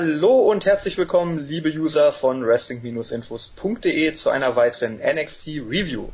Hallo 0.00 0.48
und 0.48 0.64
herzlich 0.64 0.96
willkommen, 0.96 1.48
liebe 1.48 1.70
User 1.70 2.12
von 2.12 2.46
Wrestling-Infos.de 2.46 4.12
zu 4.12 4.30
einer 4.30 4.54
weiteren 4.54 4.98
NXT 4.98 5.48
Review. 5.68 6.10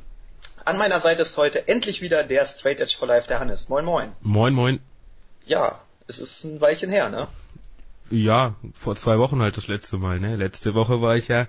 An 0.64 0.78
meiner 0.78 1.00
Seite 1.00 1.20
ist 1.20 1.36
heute 1.36 1.68
endlich 1.68 2.00
wieder 2.00 2.24
der 2.24 2.46
Straight 2.46 2.80
Edge 2.80 2.96
for 2.98 3.06
Life, 3.06 3.28
der 3.28 3.40
Hannes. 3.40 3.68
Moin, 3.68 3.84
moin. 3.84 4.12
Moin, 4.22 4.54
moin. 4.54 4.80
Ja, 5.44 5.82
es 6.08 6.18
ist 6.18 6.44
ein 6.44 6.62
Weilchen 6.62 6.88
her, 6.88 7.10
ne? 7.10 7.28
Ja, 8.08 8.54
vor 8.72 8.96
zwei 8.96 9.18
Wochen 9.18 9.42
halt 9.42 9.58
das 9.58 9.68
letzte 9.68 9.98
Mal, 9.98 10.18
ne? 10.18 10.36
Letzte 10.36 10.72
Woche 10.72 11.02
war 11.02 11.16
ich 11.16 11.28
ja 11.28 11.46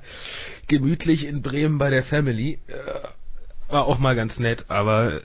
gemütlich 0.67 1.25
in 1.25 1.41
Bremen 1.41 1.77
bei 1.77 1.89
der 1.89 2.03
Family. 2.03 2.59
Äh, 2.67 3.71
war 3.71 3.85
auch 3.85 3.97
mal 3.97 4.17
ganz 4.17 4.41
nett, 4.41 4.65
aber 4.67 5.21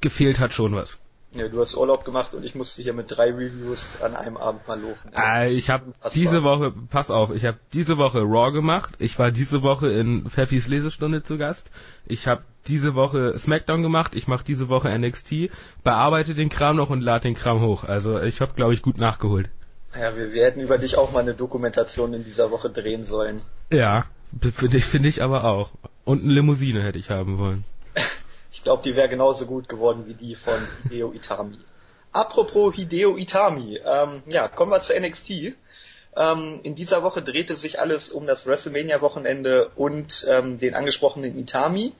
gefehlt 0.00 0.40
hat 0.40 0.54
schon 0.54 0.74
was. 0.74 0.98
Ja, 1.34 1.48
du 1.48 1.60
hast 1.60 1.74
Urlaub 1.74 2.04
gemacht 2.04 2.34
und 2.34 2.44
ich 2.44 2.54
musste 2.54 2.82
hier 2.82 2.92
mit 2.92 3.10
drei 3.10 3.30
Reviews 3.30 4.02
an 4.02 4.14
einem 4.16 4.36
Abend 4.36 4.68
mal 4.68 4.78
loben. 4.78 4.98
Äh, 5.16 5.52
ich 5.52 5.70
habe 5.70 5.94
diese 6.14 6.42
Woche, 6.42 6.74
pass 6.90 7.10
auf, 7.10 7.30
ich 7.30 7.46
habe 7.46 7.58
diese 7.72 7.96
Woche 7.96 8.20
Raw 8.20 8.52
gemacht. 8.52 8.94
Ich 8.98 9.18
war 9.18 9.30
diese 9.30 9.62
Woche 9.62 9.88
in 9.88 10.28
Pfeffis 10.28 10.68
Lesestunde 10.68 11.22
zu 11.22 11.38
Gast. 11.38 11.70
Ich 12.04 12.28
habe 12.28 12.42
diese 12.66 12.94
Woche 12.94 13.38
SmackDown 13.38 13.82
gemacht. 13.82 14.14
Ich 14.14 14.28
mache 14.28 14.44
diese 14.44 14.68
Woche 14.68 14.90
NXT, 14.90 15.50
bearbeite 15.82 16.34
den 16.34 16.50
Kram 16.50 16.76
noch 16.76 16.90
und 16.90 17.00
lade 17.00 17.22
den 17.22 17.34
Kram 17.34 17.62
hoch. 17.62 17.84
Also 17.84 18.20
ich 18.20 18.42
habe, 18.42 18.52
glaube 18.54 18.74
ich, 18.74 18.82
gut 18.82 18.98
nachgeholt. 18.98 19.48
Ja, 19.94 20.14
wir, 20.16 20.32
wir 20.32 20.44
hätten 20.44 20.60
über 20.60 20.76
dich 20.76 20.96
auch 20.96 21.12
mal 21.12 21.20
eine 21.20 21.34
Dokumentation 21.34 22.12
in 22.12 22.24
dieser 22.24 22.50
Woche 22.50 22.68
drehen 22.68 23.04
sollen. 23.04 23.42
Ja, 23.70 24.04
finde 24.40 24.76
ich, 24.76 24.84
find 24.84 25.06
ich 25.06 25.22
aber 25.22 25.44
auch. 25.44 25.70
Und 26.04 26.24
eine 26.24 26.32
Limousine 26.32 26.82
hätte 26.82 26.98
ich 26.98 27.08
haben 27.08 27.38
wollen. 27.38 27.64
Ich 28.52 28.62
glaube, 28.62 28.82
die 28.82 28.94
wäre 28.94 29.08
genauso 29.08 29.46
gut 29.46 29.68
geworden 29.68 30.04
wie 30.06 30.14
die 30.14 30.34
von 30.34 30.54
Hideo 30.84 31.12
Itami. 31.12 31.58
Apropos 32.12 32.74
Hideo 32.74 33.16
Itami, 33.16 33.80
ähm, 33.84 34.22
ja, 34.26 34.46
kommen 34.48 34.70
wir 34.70 34.82
zu 34.82 34.92
NXT. 34.94 35.56
Ähm, 36.14 36.60
in 36.62 36.74
dieser 36.74 37.02
Woche 37.02 37.22
drehte 37.22 37.56
sich 37.56 37.80
alles 37.80 38.10
um 38.10 38.26
das 38.26 38.46
WrestleMania-Wochenende 38.46 39.70
und 39.74 40.26
ähm, 40.28 40.58
den 40.58 40.74
angesprochenen 40.74 41.38
Itami. 41.38 41.94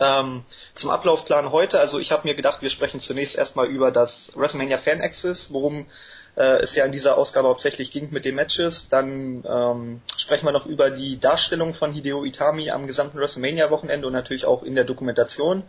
Ähm, 0.00 0.44
zum 0.74 0.90
Ablaufplan 0.90 1.52
heute, 1.52 1.78
also 1.78 2.00
ich 2.00 2.10
habe 2.10 2.26
mir 2.26 2.34
gedacht, 2.34 2.62
wir 2.62 2.70
sprechen 2.70 2.98
zunächst 2.98 3.36
erstmal 3.36 3.66
über 3.66 3.92
das 3.92 4.32
WrestleMania 4.34 4.78
Fan 4.78 5.00
Access, 5.00 5.52
worum 5.52 5.86
äh, 6.36 6.60
es 6.60 6.74
ja 6.74 6.84
in 6.84 6.92
dieser 6.92 7.18
Ausgabe 7.18 7.48
hauptsächlich 7.48 7.90
ging 7.90 8.10
mit 8.12 8.24
den 8.24 8.34
Matches. 8.34 8.88
Dann 8.88 9.44
ähm, 9.48 10.02
sprechen 10.16 10.46
wir 10.46 10.52
noch 10.52 10.66
über 10.66 10.90
die 10.90 11.18
Darstellung 11.18 11.74
von 11.74 11.92
Hideo 11.92 12.24
Itami 12.24 12.70
am 12.70 12.86
gesamten 12.86 13.18
WrestleMania-Wochenende 13.18 14.06
und 14.06 14.12
natürlich 14.12 14.44
auch 14.44 14.62
in 14.62 14.74
der 14.74 14.84
Dokumentation. 14.84 15.64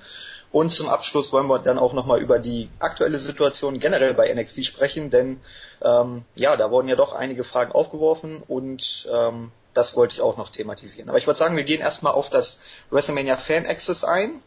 Und 0.52 0.72
zum 0.72 0.90
Abschluss 0.90 1.32
wollen 1.32 1.48
wir 1.48 1.60
dann 1.60 1.80
auch 1.80 1.94
nochmal 1.94 2.22
über 2.22 2.38
die 2.38 2.70
aktuelle 2.80 3.18
Situation 3.18 3.80
generell 3.80 4.14
bei 4.14 4.34
NXT 4.34 4.66
sprechen, 4.66 5.10
denn 5.10 5.40
ähm, 5.82 6.26
ja, 6.36 6.58
da 6.58 6.72
wurden 6.72 6.90
ja 6.90 6.98
doch 6.98 7.14
einige 7.14 7.46
Fragen 7.46 7.72
aufgeworfen 7.72 8.44
und 8.46 9.08
ähm, 9.10 9.52
das 9.74 9.96
wollte 9.96 10.16
ich 10.16 10.22
auch 10.22 10.38
noch 10.38 10.52
thematisieren. 10.52 11.10
Aber 11.10 11.18
ich 11.18 11.28
würde 11.28 11.40
sagen, 11.40 11.56
wir 11.56 11.64
gehen 11.64 11.80
erstmal 11.80 12.14
auf 12.14 12.30
das 12.30 12.60
WrestleMania 12.90 13.38
Fan 13.38 13.66
Access 13.66 14.04
ein. 14.04 14.42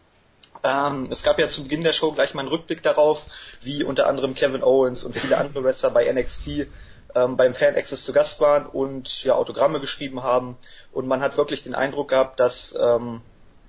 Ähm, 0.64 1.08
es 1.10 1.22
gab 1.22 1.38
ja 1.38 1.46
zu 1.46 1.62
Beginn 1.62 1.84
der 1.84 1.92
Show 1.92 2.12
gleich 2.12 2.32
mal 2.32 2.40
einen 2.40 2.48
Rückblick 2.48 2.82
darauf, 2.82 3.22
wie 3.60 3.84
unter 3.84 4.06
anderem 4.08 4.34
Kevin 4.34 4.62
Owens 4.62 5.04
und 5.04 5.14
viele 5.14 5.36
andere 5.36 5.62
Wrestler 5.62 5.90
bei 5.90 6.10
NXT 6.10 6.66
ähm, 7.14 7.36
beim 7.36 7.54
Fan 7.54 7.76
Access 7.76 8.04
zu 8.04 8.14
Gast 8.14 8.40
waren 8.40 8.64
und 8.66 9.22
ja 9.24 9.34
Autogramme 9.34 9.78
geschrieben 9.78 10.22
haben. 10.22 10.56
Und 10.90 11.06
man 11.06 11.20
hat 11.20 11.36
wirklich 11.36 11.62
den 11.62 11.74
Eindruck 11.74 12.08
gehabt, 12.08 12.40
dass 12.40 12.76
ähm, 12.80 13.20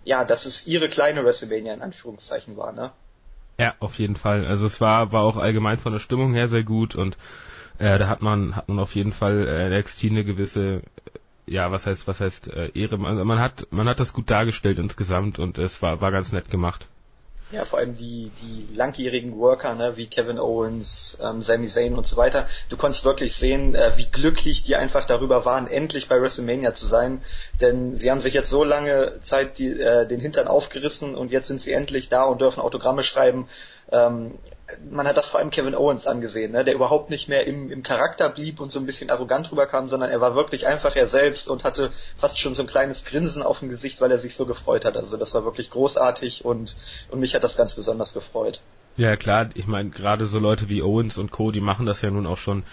ja, 0.05 0.23
dass 0.23 0.45
es 0.45 0.66
ihre 0.67 0.88
kleine 0.88 1.25
WrestleMania 1.25 1.73
in 1.73 1.81
Anführungszeichen 1.81 2.55
war, 2.55 2.71
ne? 2.71 2.91
Ja, 3.59 3.73
auf 3.79 3.99
jeden 3.99 4.16
Fall. 4.16 4.45
Also 4.45 4.66
es 4.66 4.79
war 4.79 5.11
war 5.11 5.23
auch 5.23 5.38
allgemein 5.38 5.78
von 5.78 5.91
der 5.91 6.00
Stimmung 6.00 6.34
her 6.34 6.47
sehr 6.47 6.63
gut 6.63 6.95
und 6.95 7.17
äh, 7.78 8.00
da 8.00 8.07
hat 8.07 8.22
man 8.22 8.55
hat 8.55 8.69
man 8.69 8.79
auf 8.79 8.95
jeden 8.95 9.11
Fall 9.11 9.47
äh, 9.47 9.79
NXT 9.79 10.05
eine 10.05 10.23
gewisse 10.23 10.81
ja, 11.47 11.72
was 11.72 11.85
heißt, 11.85 12.07
was 12.07 12.19
heißt 12.19 12.53
äh, 12.53 12.72
Ehre? 12.73 12.97
Man, 12.97 13.25
man 13.25 13.39
hat, 13.39 13.67
man 13.72 13.88
hat 13.88 14.00
das 14.00 14.13
gut 14.13 14.29
dargestellt 14.29 14.79
insgesamt 14.79 15.39
und 15.39 15.57
es 15.57 15.81
war, 15.81 16.01
war 16.01 16.11
ganz 16.11 16.31
nett 16.31 16.50
gemacht. 16.50 16.88
Ja, 17.51 17.63
vor 17.63 17.78
allem 17.78 17.95
die, 17.95 18.31
die 18.41 18.75
langjährigen 18.75 19.38
Worker, 19.38 19.75
ne, 19.75 19.97
wie 19.97 20.07
Kevin 20.07 20.39
Owens, 20.39 21.19
ähm, 21.22 21.44
Sami 21.44 21.67
Zayn 21.67 21.94
und 21.94 22.07
so 22.07 22.17
weiter. 22.17 22.47
Du 22.69 22.78
konntest 22.78 23.05
wirklich 23.05 23.35
sehen, 23.35 23.75
äh, 23.75 23.94
wie 23.97 24.07
glücklich 24.07 24.63
die 24.63 24.75
einfach 24.75 25.05
darüber 25.05 25.45
waren, 25.45 25.67
endlich 25.67 26.09
bei 26.09 26.19
WrestleMania 26.19 26.73
zu 26.73 26.88
sein. 26.88 27.22
Denn 27.61 27.95
sie 27.95 28.09
haben 28.09 28.19
sich 28.19 28.34
jetzt 28.34 28.50
so 28.50 28.63
lange 28.63 29.19
Zeit 29.22 29.59
die, 29.59 29.79
äh, 29.79 30.07
den 30.07 30.19
Hintern 30.19 30.47
aufgerissen 30.47 31.13
und 31.13 31.31
jetzt 31.31 31.47
sind 31.47 31.61
sie 31.61 31.72
endlich 31.72 32.09
da 32.09 32.23
und 32.23 32.41
dürfen 32.41 32.61
Autogramme 32.61 33.03
schreiben. 33.03 33.47
Ähm, 33.91 34.38
man 34.90 35.07
hat 35.07 35.16
das 35.16 35.29
vor 35.29 35.40
allem 35.40 35.51
Kevin 35.51 35.75
Owens 35.75 36.07
angesehen, 36.07 36.51
ne, 36.51 36.63
der 36.63 36.73
überhaupt 36.73 37.09
nicht 37.09 37.29
mehr 37.29 37.46
im, 37.46 37.72
im 37.72 37.84
Charakter 37.84 38.29
blieb 38.29 38.59
und 38.59 38.72
so 38.72 38.79
ein 38.79 38.85
bisschen 38.85 39.09
arrogant 39.09 39.51
rüberkam, 39.51 39.90
sondern 39.90 40.09
er 40.09 40.22
war 40.22 40.35
wirklich 40.35 40.66
einfach 40.66 40.96
er 40.96 41.07
selbst 41.07 41.47
und 41.47 41.63
hatte 41.63 41.91
fast 42.18 42.40
schon 42.40 42.56
so 42.56 42.63
ein 42.63 42.68
kleines 42.68 43.06
Grinsen 43.06 43.44
auf 43.44 43.59
dem 43.59 43.69
Gesicht, 43.69 44.01
weil 44.01 44.12
er 44.12 44.18
sich 44.18 44.35
so 44.35 44.46
gefreut 44.46 44.85
hat. 44.85 44.97
Also 44.97 45.18
das 45.18 45.34
war 45.34 45.46
wirklich 45.46 45.69
großartig 45.69 46.46
und, 46.46 46.75
und 47.12 47.19
mich 47.19 47.35
hat 47.35 47.44
das 47.44 47.57
ganz 47.57 47.75
besonders 47.75 48.13
gefreut. 48.13 48.59
Ja 48.97 49.16
klar, 49.18 49.50
ich 49.53 49.68
meine, 49.68 49.90
gerade 49.90 50.25
so 50.25 50.40
Leute 50.40 50.67
wie 50.69 50.81
Owens 50.81 51.17
und 51.17 51.31
Co., 51.31 51.52
die 51.52 51.62
machen 51.62 51.85
das 51.85 52.02
ja 52.02 52.09
nun 52.09 52.25
auch 52.25 52.38
schon 52.38 52.63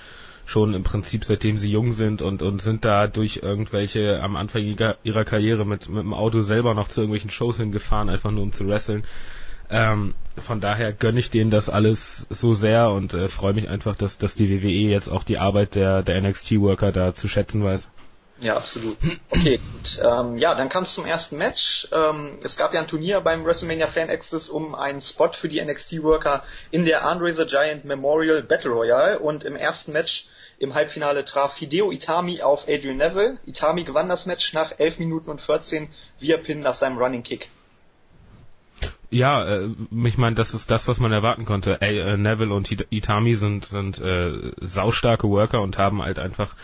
schon 0.44 0.74
im 0.74 0.82
Prinzip 0.82 1.24
seitdem 1.24 1.56
sie 1.56 1.70
jung 1.70 1.92
sind 1.92 2.20
und, 2.20 2.42
und 2.42 2.60
sind 2.60 2.84
da 2.84 3.06
durch 3.06 3.40
irgendwelche 3.42 4.20
am 4.20 4.34
Anfang 4.34 4.62
ihrer 5.04 5.24
Karriere 5.24 5.64
mit, 5.64 5.88
mit 5.88 6.02
dem 6.02 6.12
Auto 6.12 6.40
selber 6.40 6.74
noch 6.74 6.88
zu 6.88 7.02
irgendwelchen 7.02 7.30
Shows 7.30 7.58
hingefahren, 7.58 8.08
einfach 8.08 8.32
nur 8.32 8.42
um 8.42 8.52
zu 8.52 8.66
wresteln. 8.66 9.04
Ähm, 9.72 10.14
von 10.38 10.60
daher 10.60 10.92
gönne 10.92 11.18
ich 11.18 11.30
denen 11.30 11.50
das 11.50 11.70
alles 11.70 12.26
so 12.28 12.52
sehr 12.52 12.90
und 12.90 13.14
äh, 13.14 13.28
freue 13.28 13.54
mich 13.54 13.68
einfach, 13.68 13.96
dass, 13.96 14.18
dass 14.18 14.34
die 14.34 14.50
WWE 14.50 14.90
jetzt 14.90 15.08
auch 15.08 15.24
die 15.24 15.38
Arbeit 15.38 15.74
der, 15.74 16.02
der 16.02 16.20
NXT-Worker 16.20 16.92
da 16.92 17.14
zu 17.14 17.26
schätzen 17.26 17.64
weiß. 17.64 17.90
Ja, 18.40 18.56
absolut. 18.56 18.96
Okay, 19.30 19.58
gut. 19.58 20.00
Ähm, 20.04 20.36
ja, 20.36 20.54
dann 20.54 20.68
kam 20.68 20.82
es 20.82 20.94
zum 20.94 21.06
ersten 21.06 21.38
Match. 21.38 21.86
Ähm, 21.92 22.38
es 22.42 22.56
gab 22.56 22.74
ja 22.74 22.80
ein 22.80 22.88
Turnier 22.88 23.20
beim 23.20 23.44
WrestleMania 23.44 23.86
Fan 23.86 24.10
Access 24.10 24.48
um 24.48 24.74
einen 24.74 25.00
Spot 25.00 25.32
für 25.32 25.48
die 25.48 25.64
NXT-Worker 25.64 26.42
in 26.70 26.84
der 26.84 27.04
Andre 27.04 27.32
the 27.32 27.46
Giant 27.46 27.84
Memorial 27.84 28.42
Battle 28.42 28.72
Royale 28.72 29.20
und 29.20 29.44
im 29.44 29.56
ersten 29.56 29.92
Match 29.92 30.26
im 30.58 30.74
Halbfinale 30.74 31.24
traf 31.24 31.56
Hideo 31.56 31.90
Itami 31.92 32.42
auf 32.42 32.68
Adrian 32.68 32.96
Neville. 32.96 33.38
Itami 33.46 33.84
gewann 33.84 34.08
das 34.08 34.26
Match 34.26 34.52
nach 34.52 34.78
11 34.78 34.98
Minuten 34.98 35.30
und 35.30 35.40
14 35.40 35.88
via 36.18 36.36
Pin 36.36 36.60
nach 36.60 36.74
seinem 36.74 36.98
Running 36.98 37.22
Kick. 37.22 37.48
Ja, 39.12 39.44
äh, 39.44 39.68
ich 40.04 40.16
meine, 40.16 40.36
das 40.36 40.54
ist 40.54 40.70
das, 40.70 40.88
was 40.88 40.98
man 40.98 41.12
erwarten 41.12 41.44
konnte. 41.44 41.82
Ey, 41.82 41.98
äh, 41.98 42.16
Neville 42.16 42.54
und 42.54 42.70
Itami 42.90 43.34
sind, 43.34 43.66
sind 43.66 44.00
äh, 44.00 44.52
saustarke 44.58 45.28
Worker 45.28 45.60
und 45.60 45.76
haben 45.76 46.00
halt 46.00 46.18
einfach 46.18 46.56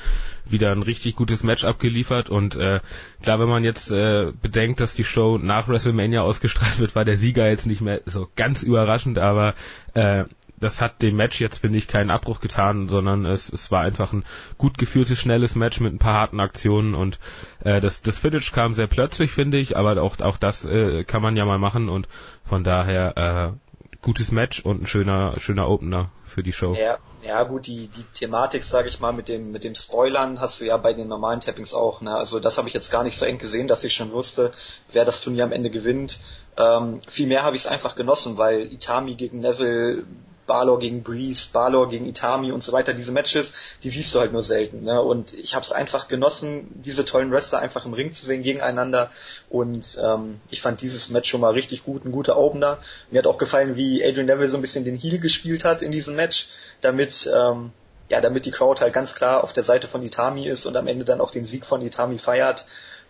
wieder 0.47 0.73
ein 0.73 0.83
richtig 0.83 1.15
gutes 1.15 1.43
Match 1.43 1.65
abgeliefert 1.65 2.31
und 2.31 2.57
äh, 2.57 2.81
klar, 3.23 3.39
wenn 3.39 3.51
man 3.51 3.65
jetzt 3.65 3.93
äh, 3.93 4.33
bedenkt, 4.41 4.81
dass 4.81 4.95
die 4.95 5.05
Show 5.05 5.37
nach 5.37 5.69
WrestleMania 5.69 6.23
ausgestrahlt 6.23 6.79
wird, 6.79 6.95
war 6.95 7.05
der 7.05 7.19
Sieger 7.19 7.47
jetzt 7.47 7.67
nicht 7.67 7.83
mehr 7.83 8.01
so 8.07 8.27
ganz 8.35 8.63
überraschend, 8.63 9.19
aber 9.19 9.55
äh, 9.93 10.25
das 10.61 10.81
hat 10.81 11.03
dem 11.03 11.17
Match 11.17 11.41
jetzt, 11.41 11.59
finde 11.59 11.79
ich, 11.79 11.89
keinen 11.89 12.11
Abbruch 12.11 12.41
getan, 12.41 12.89
sondern 12.89 13.25
es, 13.27 13.53
es 13.53 13.71
war 13.71 13.83
einfach 13.83 14.13
ein 14.13 14.25
gut 14.57 14.79
geführtes, 14.79 15.19
schnelles 15.19 15.55
Match 15.55 15.81
mit 15.81 15.93
ein 15.93 15.99
paar 15.99 16.15
harten 16.15 16.41
Aktionen 16.41 16.95
und 16.95 17.19
äh, 17.65 17.81
das, 17.81 18.03
das 18.03 18.19
Finish 18.19 18.53
kam 18.53 18.75
sehr 18.75 18.87
plötzlich, 18.87 19.31
finde 19.31 19.59
ich, 19.59 19.77
aber 19.77 20.01
auch, 20.03 20.19
auch 20.21 20.37
das 20.37 20.65
äh, 20.65 21.05
kann 21.05 21.23
man 21.23 21.37
ja 21.37 21.45
mal 21.45 21.59
machen 21.59 21.89
und 21.89 22.09
von 22.45 22.65
daher 22.65 23.17
äh, 23.55 23.69
gutes 24.03 24.33
Match 24.33 24.65
und 24.65 24.83
ein 24.83 24.87
schöner, 24.87 25.39
schöner 25.39 25.69
Opener 25.69 26.11
für 26.25 26.43
die 26.43 26.53
Show. 26.53 26.75
Ja, 26.75 26.99
ja 27.23 27.43
gut, 27.43 27.67
die, 27.67 27.89
die 27.89 28.05
Thematik, 28.15 28.65
sage 28.65 28.89
ich 28.89 29.01
mal, 29.01 29.13
mit 29.13 29.29
dem, 29.29 29.51
mit 29.51 29.65
dem 29.65 29.75
Spoilern 29.75 30.41
hast 30.41 30.61
du 30.61 30.67
ja 30.67 30.77
bei 30.77 30.93
den 30.93 31.09
normalen 31.09 31.41
Tappings 31.41 31.75
auch. 31.75 32.01
Ne? 32.01 32.15
Also 32.15 32.39
das 32.39 32.59
habe 32.59 32.69
ich 32.69 32.75
jetzt 32.75 32.91
gar 32.91 33.03
nicht 33.03 33.19
so 33.19 33.25
eng 33.25 33.39
gesehen, 33.39 33.67
dass 33.67 33.85
ich 33.85 33.95
schon 33.95 34.13
wusste, 34.13 34.53
wer 34.93 35.05
das 35.05 35.21
Turnier 35.21 35.45
am 35.45 35.53
Ende 35.53 35.71
gewinnt. 35.71 36.21
Ähm, 36.57 37.01
vielmehr 37.09 37.43
habe 37.43 37.57
ich 37.57 37.63
es 37.63 37.69
einfach 37.69 37.97
genossen, 37.97 38.37
weil 38.37 38.73
Itami 38.73 39.15
gegen 39.15 39.41
Neville 39.41 40.05
Balor 40.49 40.81
gegen 40.81 41.05
Breeze, 41.05 41.49
Balor 41.53 41.89
gegen 41.89 42.07
Itami 42.07 42.51
und 42.51 42.65
so 42.65 42.73
weiter, 42.73 42.93
diese 42.93 43.13
Matches, 43.13 43.55
die 43.85 43.91
siehst 43.91 44.13
du 44.13 44.19
halt 44.19 44.33
nur 44.33 44.43
selten. 44.43 44.83
Ne? 44.83 45.01
Und 45.01 45.33
ich 45.33 45.55
habe 45.55 45.65
es 45.65 45.71
einfach 45.71 46.09
genossen, 46.09 46.67
diese 46.83 47.05
tollen 47.05 47.31
Wrestler 47.31 47.61
einfach 47.61 47.87
im 47.87 47.93
Ring 47.93 48.13
zu 48.13 48.27
sehen 48.27 48.43
gegeneinander. 48.43 49.13
Und 49.49 49.97
ähm, 50.03 50.41
ich 50.51 50.63
fand 50.63 50.81
dieses 50.81 51.11
Match 51.11 51.31
schon 51.31 51.41
mal 51.41 51.53
richtig 51.53 51.85
gut, 51.85 52.05
ein 52.05 52.11
guter 52.11 52.37
Opener. 52.37 52.79
Mir 53.13 53.19
hat 53.19 53.29
auch 53.29 53.39
gefallen, 53.39 53.77
wie 53.77 54.05
Adrian 54.05 54.27
Neville 54.27 54.49
so 54.49 54.59
ein 54.59 54.63
bisschen 54.63 54.85
den 54.85 54.97
Heel 54.97 55.21
gespielt 55.21 55.65
hat 55.65 55.83
in 55.83 55.93
diesem 55.93 56.17
Match, 56.17 56.49
damit 56.81 57.31
ähm, 57.33 57.71
ja, 58.09 58.21
damit 58.21 58.47
die 58.47 58.51
Crowd 58.51 58.81
halt 58.81 58.95
ganz 58.95 59.15
klar 59.15 59.45
auf 59.45 59.53
der 59.53 59.65
Seite 59.65 59.87
von 59.87 60.03
Itami 60.03 60.47
ist 60.47 60.67
und 60.67 60.77
am 60.77 60.87
Ende 60.87 61.05
dann 61.05 61.21
auch 61.21 61.31
den 61.31 61.45
Sieg 61.45 61.67
von 61.67 61.83
Itami 61.83 62.19
feiert. 62.19 62.65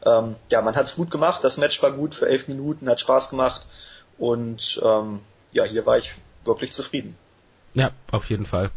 Ähm, 0.04 0.36
ja, 0.48 0.60
man 0.60 0.76
hat's 0.76 0.96
gut 0.96 1.10
gemacht, 1.10 1.42
das 1.44 1.56
Match 1.56 1.80
war 1.82 1.92
gut 1.92 2.14
für 2.14 2.28
elf 2.28 2.48
Minuten, 2.48 2.88
hat 2.88 3.00
Spaß 3.00 3.30
gemacht 3.30 3.64
und 4.18 4.80
ähm, 4.84 5.20
ja, 5.52 5.64
hier 5.64 5.86
war 5.86 5.98
ich 5.98 6.12
wirklich 6.44 6.72
zufrieden. 6.72 7.16
Ja, 7.74 7.92
auf 8.10 8.28
jeden 8.28 8.46
Fall. 8.46 8.70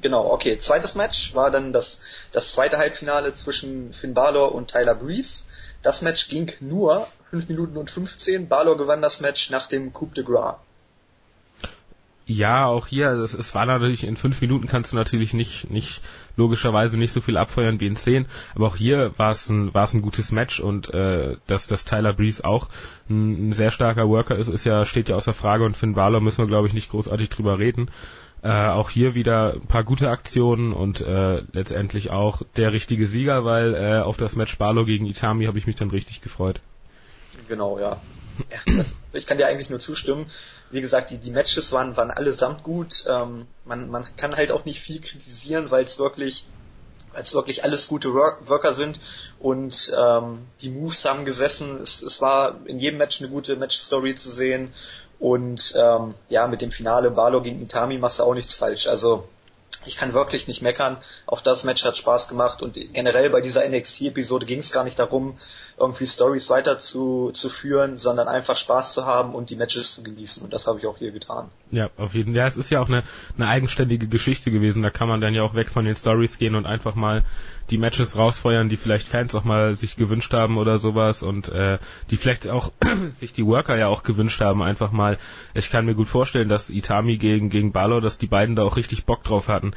Genau, 0.00 0.30
okay. 0.30 0.58
Zweites 0.58 0.94
Match 0.94 1.34
war 1.34 1.50
dann 1.50 1.72
das, 1.72 2.00
das 2.32 2.52
zweite 2.52 2.78
Halbfinale 2.78 3.34
zwischen 3.34 3.92
Finn 3.94 4.14
Balor 4.14 4.54
und 4.54 4.70
Tyler 4.70 4.94
Breeze. 4.94 5.44
Das 5.82 6.02
Match 6.02 6.28
ging 6.28 6.52
nur 6.60 7.06
5 7.30 7.48
Minuten 7.48 7.76
und 7.76 7.90
15. 7.90 8.48
Balor 8.48 8.76
gewann 8.76 9.02
das 9.02 9.20
Match 9.20 9.50
nach 9.50 9.66
dem 9.68 9.92
Coup 9.92 10.14
de 10.14 10.24
Gras. 10.24 10.56
Ja, 12.26 12.66
auch 12.66 12.86
hier, 12.86 13.10
es, 13.10 13.34
es 13.34 13.54
war 13.56 13.66
natürlich, 13.66 14.04
in 14.04 14.16
fünf 14.16 14.40
Minuten 14.40 14.68
kannst 14.68 14.92
du 14.92 14.96
natürlich 14.96 15.34
nicht, 15.34 15.68
nicht 15.68 16.00
logischerweise 16.40 16.98
nicht 16.98 17.12
so 17.12 17.20
viel 17.20 17.36
abfeuern 17.36 17.80
wie 17.80 17.86
in 17.86 17.96
10, 17.96 18.26
aber 18.54 18.66
auch 18.66 18.76
hier 18.76 19.12
war 19.18 19.30
es 19.30 19.48
ein, 19.48 19.72
war 19.74 19.84
es 19.84 19.94
ein 19.94 20.02
gutes 20.02 20.32
Match 20.32 20.58
und 20.58 20.92
äh, 20.92 21.36
dass, 21.46 21.66
dass 21.66 21.84
Tyler 21.84 22.14
Breeze 22.14 22.44
auch 22.44 22.68
ein, 23.08 23.50
ein 23.50 23.52
sehr 23.52 23.70
starker 23.70 24.08
Worker 24.08 24.36
ist, 24.36 24.48
ist 24.48 24.64
ja, 24.64 24.84
steht 24.84 25.10
ja 25.10 25.16
außer 25.16 25.34
Frage 25.34 25.64
und 25.64 25.76
Finn 25.76 25.94
Balor 25.94 26.20
müssen 26.20 26.42
wir 26.42 26.48
glaube 26.48 26.66
ich 26.66 26.74
nicht 26.74 26.90
großartig 26.90 27.28
drüber 27.28 27.58
reden. 27.58 27.90
Äh, 28.42 28.68
auch 28.68 28.88
hier 28.88 29.14
wieder 29.14 29.52
ein 29.52 29.66
paar 29.66 29.84
gute 29.84 30.08
Aktionen 30.08 30.72
und 30.72 31.02
äh, 31.02 31.42
letztendlich 31.52 32.10
auch 32.10 32.40
der 32.56 32.72
richtige 32.72 33.06
Sieger, 33.06 33.44
weil 33.44 33.74
äh, 33.74 34.00
auf 34.00 34.16
das 34.16 34.34
Match 34.34 34.56
Balor 34.56 34.86
gegen 34.86 35.04
Itami 35.04 35.44
habe 35.44 35.58
ich 35.58 35.66
mich 35.66 35.76
dann 35.76 35.90
richtig 35.90 36.22
gefreut. 36.22 36.62
Genau, 37.48 37.78
ja. 37.78 37.98
Ja 38.50 38.76
das, 38.76 38.96
ich 39.12 39.26
kann 39.26 39.38
dir 39.38 39.46
eigentlich 39.46 39.70
nur 39.70 39.80
zustimmen. 39.80 40.30
Wie 40.70 40.80
gesagt, 40.80 41.10
die, 41.10 41.18
die 41.18 41.30
Matches 41.30 41.72
waren, 41.72 41.96
waren 41.96 42.10
allesamt 42.10 42.62
gut. 42.62 43.04
Ähm, 43.06 43.46
man, 43.64 43.90
man 43.90 44.06
kann 44.16 44.36
halt 44.36 44.52
auch 44.52 44.64
nicht 44.64 44.80
viel 44.80 45.00
kritisieren, 45.00 45.70
weil 45.70 45.84
es 45.84 45.98
wirklich 45.98 46.44
wirklich 47.32 47.64
alles 47.64 47.88
gute 47.88 48.14
Work 48.14 48.48
Worker 48.48 48.72
sind 48.72 49.00
und 49.40 49.90
ähm, 49.98 50.46
die 50.62 50.70
Moves 50.70 51.04
haben 51.04 51.24
gesessen. 51.24 51.80
Es, 51.82 52.02
es 52.02 52.20
war 52.20 52.60
in 52.66 52.78
jedem 52.78 52.98
Match 52.98 53.20
eine 53.20 53.30
gute 53.30 53.56
Match-Story 53.56 54.14
zu 54.14 54.30
sehen 54.30 54.72
und 55.18 55.74
ähm, 55.76 56.14
ja, 56.28 56.46
mit 56.46 56.62
dem 56.62 56.70
Finale 56.70 57.10
Barlow 57.10 57.42
gegen 57.42 57.60
Itami 57.62 57.98
machst 57.98 58.20
du 58.20 58.22
auch 58.22 58.34
nichts 58.34 58.54
falsch. 58.54 58.86
Also 58.86 59.28
ich 59.86 59.96
kann 59.96 60.12
wirklich 60.12 60.46
nicht 60.46 60.62
meckern. 60.62 60.98
Auch 61.26 61.42
das 61.42 61.64
Match 61.64 61.84
hat 61.84 61.96
Spaß 61.96 62.28
gemacht 62.28 62.62
und 62.62 62.74
generell 62.74 63.30
bei 63.30 63.40
dieser 63.40 63.68
NXT-Episode 63.68 64.46
ging 64.46 64.60
es 64.60 64.72
gar 64.72 64.84
nicht 64.84 64.98
darum, 64.98 65.38
irgendwie 65.80 66.06
Stories 66.06 66.50
weiter 66.50 66.78
zu, 66.78 67.30
zu 67.32 67.48
führen, 67.48 67.96
sondern 67.96 68.28
einfach 68.28 68.56
Spaß 68.56 68.92
zu 68.92 69.06
haben 69.06 69.34
und 69.34 69.48
die 69.48 69.56
Matches 69.56 69.94
zu 69.94 70.02
genießen. 70.02 70.42
Und 70.42 70.52
das 70.52 70.66
habe 70.66 70.78
ich 70.78 70.86
auch 70.86 70.98
hier 70.98 71.10
getan. 71.10 71.48
Ja, 71.70 71.88
auf 71.96 72.14
jeden 72.14 72.32
Fall. 72.32 72.36
Ja, 72.36 72.46
es 72.46 72.58
ist 72.58 72.70
ja 72.70 72.80
auch 72.80 72.88
eine, 72.88 73.02
eine 73.36 73.48
eigenständige 73.48 74.06
Geschichte 74.06 74.50
gewesen. 74.50 74.82
Da 74.82 74.90
kann 74.90 75.08
man 75.08 75.20
dann 75.20 75.34
ja 75.34 75.42
auch 75.42 75.54
weg 75.54 75.70
von 75.70 75.86
den 75.86 75.94
Stories 75.94 76.38
gehen 76.38 76.54
und 76.54 76.66
einfach 76.66 76.94
mal 76.94 77.24
die 77.70 77.78
Matches 77.78 78.16
rausfeuern, 78.16 78.68
die 78.68 78.76
vielleicht 78.76 79.08
Fans 79.08 79.34
auch 79.34 79.44
mal 79.44 79.74
sich 79.74 79.96
gewünscht 79.96 80.34
haben 80.34 80.58
oder 80.58 80.78
sowas 80.78 81.22
und 81.22 81.48
äh, 81.48 81.78
die 82.10 82.16
vielleicht 82.16 82.48
auch 82.48 82.72
sich 83.10 83.32
die 83.32 83.46
Worker 83.46 83.78
ja 83.78 83.86
auch 83.86 84.02
gewünscht 84.02 84.40
haben, 84.40 84.62
einfach 84.62 84.92
mal. 84.92 85.18
Ich 85.54 85.70
kann 85.70 85.86
mir 85.86 85.94
gut 85.94 86.08
vorstellen, 86.08 86.48
dass 86.48 86.68
Itami 86.68 87.16
gegen 87.16 87.48
gegen 87.48 87.72
Balor, 87.72 88.00
dass 88.00 88.18
die 88.18 88.26
beiden 88.26 88.56
da 88.56 88.64
auch 88.64 88.76
richtig 88.76 89.06
Bock 89.06 89.24
drauf 89.24 89.48
hatten. 89.48 89.72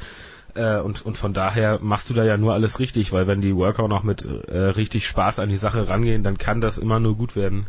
Äh, 0.54 0.78
und, 0.80 1.04
und 1.04 1.18
von 1.18 1.34
daher 1.34 1.78
machst 1.80 2.10
du 2.10 2.14
da 2.14 2.24
ja 2.24 2.36
nur 2.36 2.54
alles 2.54 2.78
richtig, 2.78 3.12
weil 3.12 3.26
wenn 3.26 3.40
die 3.40 3.56
Worker 3.56 3.88
noch 3.88 4.02
mit 4.02 4.24
äh, 4.24 4.56
richtig 4.56 5.06
Spaß 5.06 5.38
an 5.38 5.48
die 5.48 5.56
Sache 5.56 5.88
rangehen, 5.88 6.22
dann 6.22 6.38
kann 6.38 6.60
das 6.60 6.78
immer 6.78 7.00
nur 7.00 7.16
gut 7.16 7.36
werden. 7.36 7.66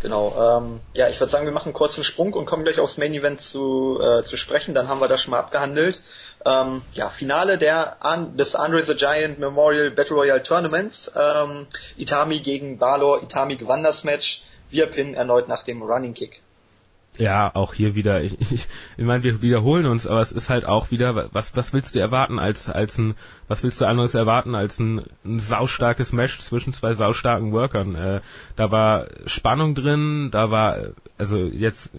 Genau, 0.00 0.60
ähm, 0.60 0.80
ja, 0.94 1.08
ich 1.08 1.18
würde 1.18 1.30
sagen, 1.30 1.44
wir 1.44 1.52
machen 1.52 1.66
einen 1.66 1.74
kurzen 1.74 2.04
Sprung 2.04 2.32
und 2.32 2.46
kommen 2.46 2.62
gleich 2.62 2.78
aufs 2.78 2.98
Main 2.98 3.14
Event 3.14 3.40
zu, 3.40 3.98
äh, 4.00 4.22
zu 4.22 4.36
sprechen, 4.36 4.72
dann 4.72 4.86
haben 4.86 5.00
wir 5.00 5.08
das 5.08 5.22
schon 5.22 5.32
mal 5.32 5.40
abgehandelt. 5.40 6.00
Ähm, 6.46 6.82
ja, 6.92 7.08
Finale 7.10 7.58
der 7.58 8.04
An 8.04 8.36
des 8.36 8.54
Andre 8.54 8.82
the 8.82 8.94
Giant 8.94 9.40
Memorial 9.40 9.90
Battle 9.90 10.14
Royale 10.14 10.42
Tournaments. 10.44 11.10
Ähm, 11.16 11.66
Itami 11.96 12.40
gegen 12.40 12.78
Balor, 12.78 13.24
Itami 13.24 13.56
gewann 13.56 13.82
das 13.82 14.04
Match, 14.04 14.42
wir 14.70 14.86
pinnen 14.86 15.14
erneut 15.14 15.48
nach 15.48 15.64
dem 15.64 15.82
Running 15.82 16.14
Kick. 16.14 16.42
Ja, 17.18 17.52
auch 17.52 17.74
hier 17.74 17.96
wieder, 17.96 18.22
ich, 18.22 18.40
ich, 18.40 18.68
ich 18.96 19.04
meine, 19.04 19.24
wir 19.24 19.42
wiederholen 19.42 19.86
uns, 19.86 20.06
aber 20.06 20.20
es 20.20 20.30
ist 20.30 20.48
halt 20.48 20.64
auch 20.64 20.92
wieder, 20.92 21.28
was, 21.32 21.56
was 21.56 21.72
willst 21.72 21.96
du 21.96 21.98
erwarten 21.98 22.38
als, 22.38 22.70
als 22.70 22.96
ein, 22.96 23.14
was 23.48 23.64
willst 23.64 23.80
du 23.80 23.86
anderes 23.86 24.14
erwarten 24.14 24.54
als 24.54 24.78
ein, 24.78 25.02
ein 25.24 25.40
saustarkes 25.40 26.12
Match 26.12 26.38
zwischen 26.38 26.72
zwei 26.72 26.92
saustarken 26.92 27.50
Workern? 27.50 27.96
Äh, 27.96 28.20
da 28.54 28.70
war 28.70 29.08
Spannung 29.26 29.74
drin, 29.74 30.28
da 30.30 30.52
war, 30.52 30.78
also 31.18 31.38
jetzt, 31.38 31.90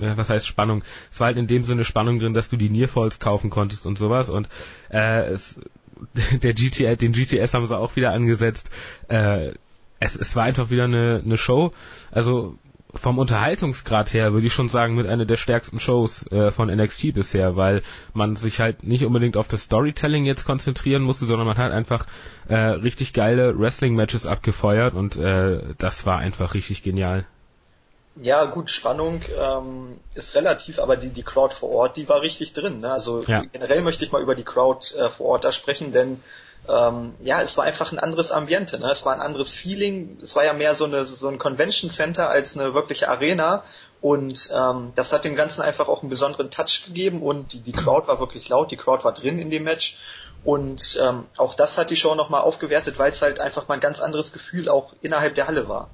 äh, 0.00 0.16
was 0.16 0.30
heißt 0.30 0.46
Spannung? 0.46 0.82
Es 1.10 1.20
war 1.20 1.26
halt 1.26 1.36
in 1.36 1.46
dem 1.46 1.62
Sinne 1.62 1.84
Spannung 1.84 2.18
drin, 2.18 2.32
dass 2.32 2.48
du 2.48 2.56
die 2.56 2.70
Nearfalls 2.70 3.20
kaufen 3.20 3.50
konntest 3.50 3.86
und 3.86 3.98
sowas 3.98 4.30
und, 4.30 4.48
äh, 4.90 5.26
es, 5.26 5.60
der 6.42 6.54
GTA, 6.54 6.94
den 6.94 7.12
GTS 7.12 7.52
haben 7.52 7.66
sie 7.66 7.76
auch 7.76 7.96
wieder 7.96 8.12
angesetzt, 8.12 8.70
äh, 9.08 9.52
es, 10.00 10.16
es 10.16 10.34
war 10.36 10.44
einfach 10.44 10.70
wieder 10.70 10.84
eine, 10.84 11.20
eine 11.22 11.36
Show, 11.36 11.72
also 12.10 12.56
vom 12.94 13.18
Unterhaltungsgrad 13.18 14.14
her 14.14 14.32
würde 14.32 14.46
ich 14.46 14.52
schon 14.52 14.68
sagen 14.68 14.94
mit 14.94 15.06
einer 15.06 15.26
der 15.26 15.36
stärksten 15.36 15.78
Shows 15.78 16.26
äh, 16.32 16.50
von 16.50 16.68
NXT 16.68 17.14
bisher, 17.14 17.56
weil 17.56 17.82
man 18.14 18.36
sich 18.36 18.60
halt 18.60 18.82
nicht 18.82 19.04
unbedingt 19.04 19.36
auf 19.36 19.48
das 19.48 19.62
Storytelling 19.62 20.24
jetzt 20.24 20.44
konzentrieren 20.44 21.02
musste, 21.02 21.26
sondern 21.26 21.46
man 21.46 21.58
hat 21.58 21.72
einfach 21.72 22.06
äh, 22.48 22.56
richtig 22.56 23.12
geile 23.12 23.58
Wrestling-Matches 23.58 24.26
abgefeuert 24.26 24.94
und 24.94 25.16
äh, 25.16 25.74
das 25.78 26.06
war 26.06 26.18
einfach 26.18 26.54
richtig 26.54 26.82
genial. 26.82 27.26
Ja, 28.20 28.46
gut, 28.46 28.70
Spannung 28.70 29.22
ähm, 29.38 30.00
ist 30.14 30.34
relativ, 30.34 30.80
aber 30.80 30.96
die, 30.96 31.10
die 31.10 31.22
Crowd 31.22 31.54
vor 31.54 31.70
Ort, 31.70 31.96
die 31.96 32.08
war 32.08 32.22
richtig 32.22 32.52
drin. 32.52 32.78
Ne? 32.78 32.90
Also 32.90 33.22
ja. 33.24 33.44
generell 33.52 33.82
möchte 33.82 34.04
ich 34.04 34.10
mal 34.10 34.22
über 34.22 34.34
die 34.34 34.44
Crowd 34.44 34.86
äh, 34.96 35.08
vor 35.10 35.26
Ort 35.26 35.44
da 35.44 35.52
sprechen, 35.52 35.92
denn 35.92 36.20
ähm, 36.68 37.14
ja, 37.22 37.40
es 37.40 37.56
war 37.56 37.64
einfach 37.64 37.92
ein 37.92 37.98
anderes 37.98 38.32
Ambiente, 38.32 38.78
ne? 38.78 38.90
es 38.90 39.04
war 39.04 39.14
ein 39.14 39.20
anderes 39.20 39.54
Feeling, 39.54 40.18
es 40.22 40.36
war 40.36 40.44
ja 40.44 40.52
mehr 40.52 40.74
so, 40.74 40.84
eine, 40.84 41.04
so 41.04 41.28
ein 41.28 41.38
Convention 41.38 41.90
Center 41.90 42.28
als 42.28 42.58
eine 42.58 42.74
wirkliche 42.74 43.08
Arena 43.08 43.64
und 44.00 44.50
ähm, 44.54 44.92
das 44.94 45.12
hat 45.12 45.24
dem 45.24 45.34
Ganzen 45.34 45.62
einfach 45.62 45.88
auch 45.88 46.02
einen 46.02 46.10
besonderen 46.10 46.50
Touch 46.50 46.84
gegeben 46.86 47.22
und 47.22 47.52
die, 47.52 47.60
die 47.60 47.72
Crowd 47.72 48.06
war 48.06 48.20
wirklich 48.20 48.48
laut, 48.48 48.70
die 48.70 48.76
Crowd 48.76 49.04
war 49.04 49.12
drin 49.12 49.38
in 49.38 49.50
dem 49.50 49.64
Match 49.64 49.96
und 50.44 50.98
ähm, 51.02 51.24
auch 51.36 51.54
das 51.54 51.78
hat 51.78 51.90
die 51.90 51.96
Show 51.96 52.14
nochmal 52.14 52.42
aufgewertet, 52.42 52.98
weil 52.98 53.10
es 53.10 53.22
halt 53.22 53.40
einfach 53.40 53.68
mal 53.68 53.74
ein 53.74 53.80
ganz 53.80 54.00
anderes 54.00 54.32
Gefühl 54.32 54.68
auch 54.68 54.92
innerhalb 55.00 55.34
der 55.34 55.46
Halle 55.46 55.68
war. 55.68 55.90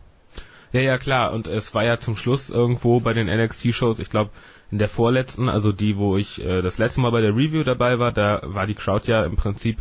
Ja, 0.73 0.81
ja, 0.81 0.99
klar. 0.99 1.33
Und 1.33 1.47
es 1.47 1.73
war 1.73 1.85
ja 1.85 2.01
zum 2.01 2.17
Schluss 2.17 2.51
irgendwo 2.51 2.99
bei 2.99 3.13
den 3.13 3.29
NXT-Shows, 3.29 4.01
ich 4.01 4.11
glaube, 4.11 4.31
in 4.73 4.79
der 4.79 4.89
vorletzten, 4.89 5.49
also 5.49 5.71
die, 5.71 5.97
wo 5.97 6.17
ich 6.17 6.45
äh, 6.45 6.63
das 6.63 6.79
letzte 6.79 7.01
Mal 7.01 7.13
bei 7.13 7.21
der 7.21 7.31
Review 7.31 7.63
dabei 7.63 8.01
war, 8.01 8.11
da 8.11 8.41
war 8.43 8.67
die 8.67 8.75
Crowd 8.75 9.11
ja 9.11 9.25
im 9.25 9.37
Prinzip 9.37 9.79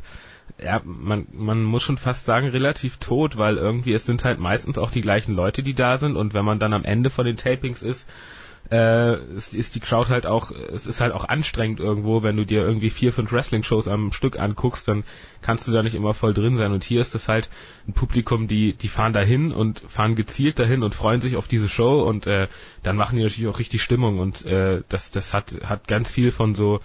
ja, 0.62 0.82
man, 0.84 1.28
man 1.34 1.64
muss 1.64 1.84
schon 1.84 1.98
fast 1.98 2.26
sagen, 2.26 2.48
relativ 2.48 2.98
tot, 2.98 3.38
weil 3.38 3.58
irgendwie 3.58 3.94
es 3.94 4.06
sind 4.06 4.24
halt 4.24 4.40
meistens 4.40 4.78
auch 4.78 4.92
die 4.92 5.02
gleichen 5.02 5.36
Leute, 5.36 5.64
die 5.64 5.74
da 5.74 5.98
sind. 5.98 6.16
Und 6.16 6.34
wenn 6.34 6.46
man 6.46 6.60
dann 6.60 6.74
am 6.74 6.86
Ende 6.86 7.10
von 7.10 7.26
den 7.26 7.38
Tapings 7.38 7.82
ist, 7.82 8.08
äh, 8.72 9.22
ist, 9.36 9.54
ist 9.54 9.76
die 9.76 9.80
Crowd 9.80 10.10
halt 10.10 10.26
auch, 10.26 10.52
es 10.52 10.88
ist 10.88 11.02
halt 11.02 11.14
auch 11.14 11.26
anstrengend 11.26 11.80
irgendwo, 11.80 12.24
wenn 12.24 12.38
du 12.38 12.46
dir 12.46 12.62
irgendwie 12.62 12.90
vier, 12.90 13.12
fünf 13.12 13.32
Wrestling-Shows 13.32 13.88
am 13.88 14.12
Stück 14.12 14.40
anguckst, 14.40 14.88
dann 14.88 15.04
kannst 15.42 15.68
du 15.68 15.72
da 15.72 15.84
nicht 15.84 15.96
immer 15.96 16.14
voll 16.14 16.34
drin 16.34 16.56
sein. 16.56 16.72
Und 16.72 16.84
hier 16.84 17.02
ist 17.02 17.14
das 17.14 17.28
halt 17.28 17.50
ein 17.88 17.94
Publikum, 17.94 18.48
die, 18.48 18.74
die 18.74 18.88
fahren 18.88 19.14
dahin 19.14 19.52
und 19.52 19.80
fahren 19.80 20.16
gezielt 20.16 20.60
dahin 20.60 20.84
und 20.84 20.96
freuen 20.96 21.22
sich 21.22 21.36
auf 21.36 21.48
diese 21.48 21.68
Show. 21.68 22.04
Und 22.04 22.26
äh, 22.26 22.48
dann 22.84 22.96
machen 22.96 23.18
die 23.18 23.24
natürlich 23.24 23.48
auch 23.48 23.60
richtig 23.60 23.82
Stimmung. 23.82 24.20
Und 24.20 24.46
äh, 24.46 24.82
das, 24.88 25.12
das 25.12 25.34
hat, 25.34 25.56
hat 25.66 25.88
ganz 25.88 26.12
viel 26.12 26.32
von 26.32 26.56
so 26.56 26.80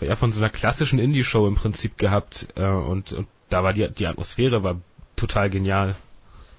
ja, 0.00 0.16
von 0.16 0.32
so 0.32 0.40
einer 0.40 0.50
klassischen 0.50 0.98
Indie-Show 0.98 1.46
im 1.46 1.54
Prinzip 1.54 1.98
gehabt 1.98 2.48
äh, 2.56 2.66
und, 2.66 3.12
und 3.12 3.28
da 3.50 3.62
war 3.62 3.72
die, 3.72 3.88
die 3.90 4.06
Atmosphäre 4.06 4.62
war 4.62 4.76
total 5.16 5.50
genial. 5.50 5.96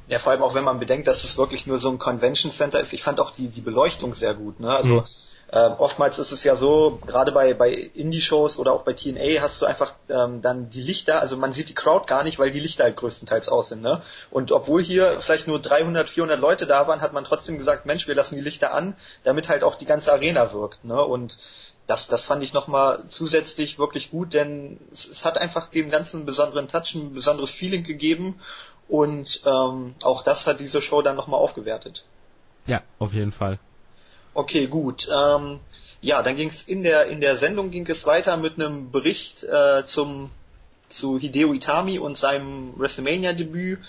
Ja, 0.07 0.19
vor 0.19 0.31
allem 0.31 0.41
auch 0.41 0.55
wenn 0.55 0.63
man 0.63 0.79
bedenkt, 0.79 1.07
dass 1.07 1.23
es 1.23 1.37
wirklich 1.37 1.67
nur 1.67 1.79
so 1.79 1.89
ein 1.89 1.99
Convention 1.99 2.51
Center 2.51 2.79
ist. 2.79 2.93
Ich 2.93 3.03
fand 3.03 3.19
auch 3.19 3.31
die, 3.31 3.49
die 3.49 3.61
Beleuchtung 3.61 4.13
sehr 4.13 4.33
gut. 4.33 4.59
Ne? 4.59 4.73
Also 4.73 5.01
mhm. 5.01 5.05
äh, 5.51 5.69
oftmals 5.77 6.17
ist 6.17 6.31
es 6.31 6.45
ja 6.45 6.55
so, 6.55 6.99
gerade 7.05 7.33
bei, 7.33 7.53
bei 7.53 7.71
Indie-Shows 7.71 8.57
oder 8.57 8.71
auch 8.71 8.83
bei 8.83 8.93
TNA 8.93 9.41
hast 9.41 9.61
du 9.61 9.65
einfach 9.65 9.95
ähm, 10.07 10.41
dann 10.41 10.69
die 10.69 10.81
Lichter, 10.81 11.19
also 11.19 11.35
man 11.35 11.51
sieht 11.51 11.67
die 11.67 11.73
Crowd 11.73 12.05
gar 12.07 12.23
nicht, 12.23 12.39
weil 12.39 12.51
die 12.51 12.61
Lichter 12.61 12.85
halt 12.85 12.95
größtenteils 12.95 13.49
aus 13.49 13.67
sind. 13.67 13.81
Ne? 13.81 14.01
Und 14.31 14.53
obwohl 14.53 14.81
hier 14.81 15.19
vielleicht 15.19 15.49
nur 15.49 15.59
300, 15.59 16.07
400 16.07 16.39
Leute 16.39 16.67
da 16.67 16.87
waren, 16.87 17.01
hat 17.01 17.11
man 17.11 17.25
trotzdem 17.25 17.57
gesagt, 17.57 17.85
Mensch, 17.85 18.07
wir 18.07 18.15
lassen 18.15 18.35
die 18.35 18.41
Lichter 18.41 18.73
an, 18.73 18.95
damit 19.25 19.49
halt 19.49 19.63
auch 19.65 19.75
die 19.75 19.85
ganze 19.85 20.13
Arena 20.13 20.53
wirkt. 20.53 20.85
Ne? 20.85 21.03
Und 21.03 21.37
das, 21.87 22.07
das 22.07 22.25
fand 22.25 22.43
ich 22.43 22.53
nochmal 22.53 23.03
zusätzlich 23.07 23.79
wirklich 23.79 24.11
gut, 24.11 24.33
denn 24.33 24.77
es, 24.91 25.07
es, 25.07 25.25
hat 25.25 25.37
einfach 25.37 25.69
dem 25.69 25.89
ganzen 25.89 26.25
besonderen 26.25 26.67
Touch, 26.67 26.93
ein 26.93 27.13
besonderes 27.13 27.51
Feeling 27.51 27.83
gegeben 27.83 28.39
und 28.89 29.41
ähm, 29.45 29.95
auch 30.03 30.23
das 30.23 30.45
hat 30.47 30.59
diese 30.59 30.81
Show 30.81 31.01
dann 31.01 31.15
nochmal 31.15 31.39
aufgewertet. 31.39 32.03
Ja, 32.65 32.81
auf 32.99 33.13
jeden 33.13 33.31
Fall. 33.31 33.59
Okay, 34.33 34.67
gut. 34.67 35.07
Ähm, 35.09 35.59
ja, 36.01 36.21
dann 36.21 36.35
ging 36.35 36.49
es 36.49 36.61
in 36.61 36.83
der 36.83 37.07
in 37.07 37.21
der 37.21 37.37
Sendung 37.37 37.71
ging 37.71 37.87
es 37.87 38.05
weiter 38.05 38.37
mit 38.37 38.55
einem 38.55 38.91
Bericht 38.91 39.43
äh, 39.43 39.83
zum 39.85 40.29
zu 40.89 41.17
Hideo 41.17 41.53
Itami 41.53 41.99
und 41.99 42.17
seinem 42.17 42.73
WrestleMania 42.77 43.33
Debüt. 43.33 43.79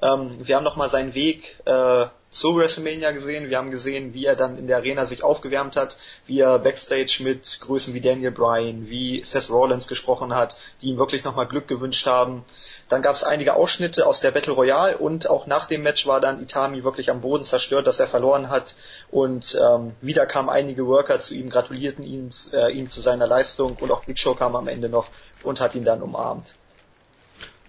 Ähm, 0.00 0.46
wir 0.46 0.56
haben 0.56 0.64
nochmal 0.64 0.90
seinen 0.90 1.14
Weg 1.14 1.58
äh, 1.64 2.06
zu 2.36 2.56
WrestleMania 2.56 3.12
gesehen. 3.12 3.48
Wir 3.48 3.56
haben 3.56 3.70
gesehen, 3.70 4.12
wie 4.12 4.26
er 4.26 4.36
dann 4.36 4.58
in 4.58 4.66
der 4.66 4.76
Arena 4.76 5.06
sich 5.06 5.22
aufgewärmt 5.22 5.74
hat, 5.74 5.96
wie 6.26 6.40
er 6.40 6.58
backstage 6.58 7.20
mit 7.22 7.60
Größen 7.60 7.94
wie 7.94 8.00
Daniel 8.00 8.30
Bryan, 8.30 8.88
wie 8.88 9.22
Seth 9.24 9.48
Rollins 9.50 9.88
gesprochen 9.88 10.34
hat, 10.34 10.56
die 10.82 10.88
ihm 10.88 10.98
wirklich 10.98 11.24
nochmal 11.24 11.48
Glück 11.48 11.66
gewünscht 11.66 12.06
haben. 12.06 12.44
Dann 12.88 13.02
gab 13.02 13.16
es 13.16 13.24
einige 13.24 13.54
Ausschnitte 13.54 14.06
aus 14.06 14.20
der 14.20 14.30
Battle 14.30 14.52
Royale 14.52 14.98
und 14.98 15.28
auch 15.28 15.46
nach 15.46 15.66
dem 15.66 15.82
Match 15.82 16.06
war 16.06 16.20
dann 16.20 16.42
Itami 16.42 16.84
wirklich 16.84 17.10
am 17.10 17.22
Boden 17.22 17.44
zerstört, 17.44 17.86
dass 17.86 18.00
er 18.00 18.06
verloren 18.06 18.50
hat 18.50 18.76
und 19.10 19.58
ähm, 19.60 19.94
wieder 20.00 20.26
kamen 20.26 20.50
einige 20.50 20.86
Worker 20.86 21.20
zu 21.20 21.34
ihm, 21.34 21.48
gratulierten 21.48 22.04
ihn, 22.04 22.30
äh, 22.52 22.72
ihm 22.72 22.88
zu 22.90 23.00
seiner 23.00 23.26
Leistung 23.26 23.76
und 23.80 23.90
auch 23.90 24.04
Big 24.04 24.18
Show 24.18 24.34
kam 24.34 24.54
am 24.56 24.68
Ende 24.68 24.88
noch 24.88 25.08
und 25.42 25.60
hat 25.60 25.74
ihn 25.74 25.84
dann 25.84 26.02
umarmt. 26.02 26.46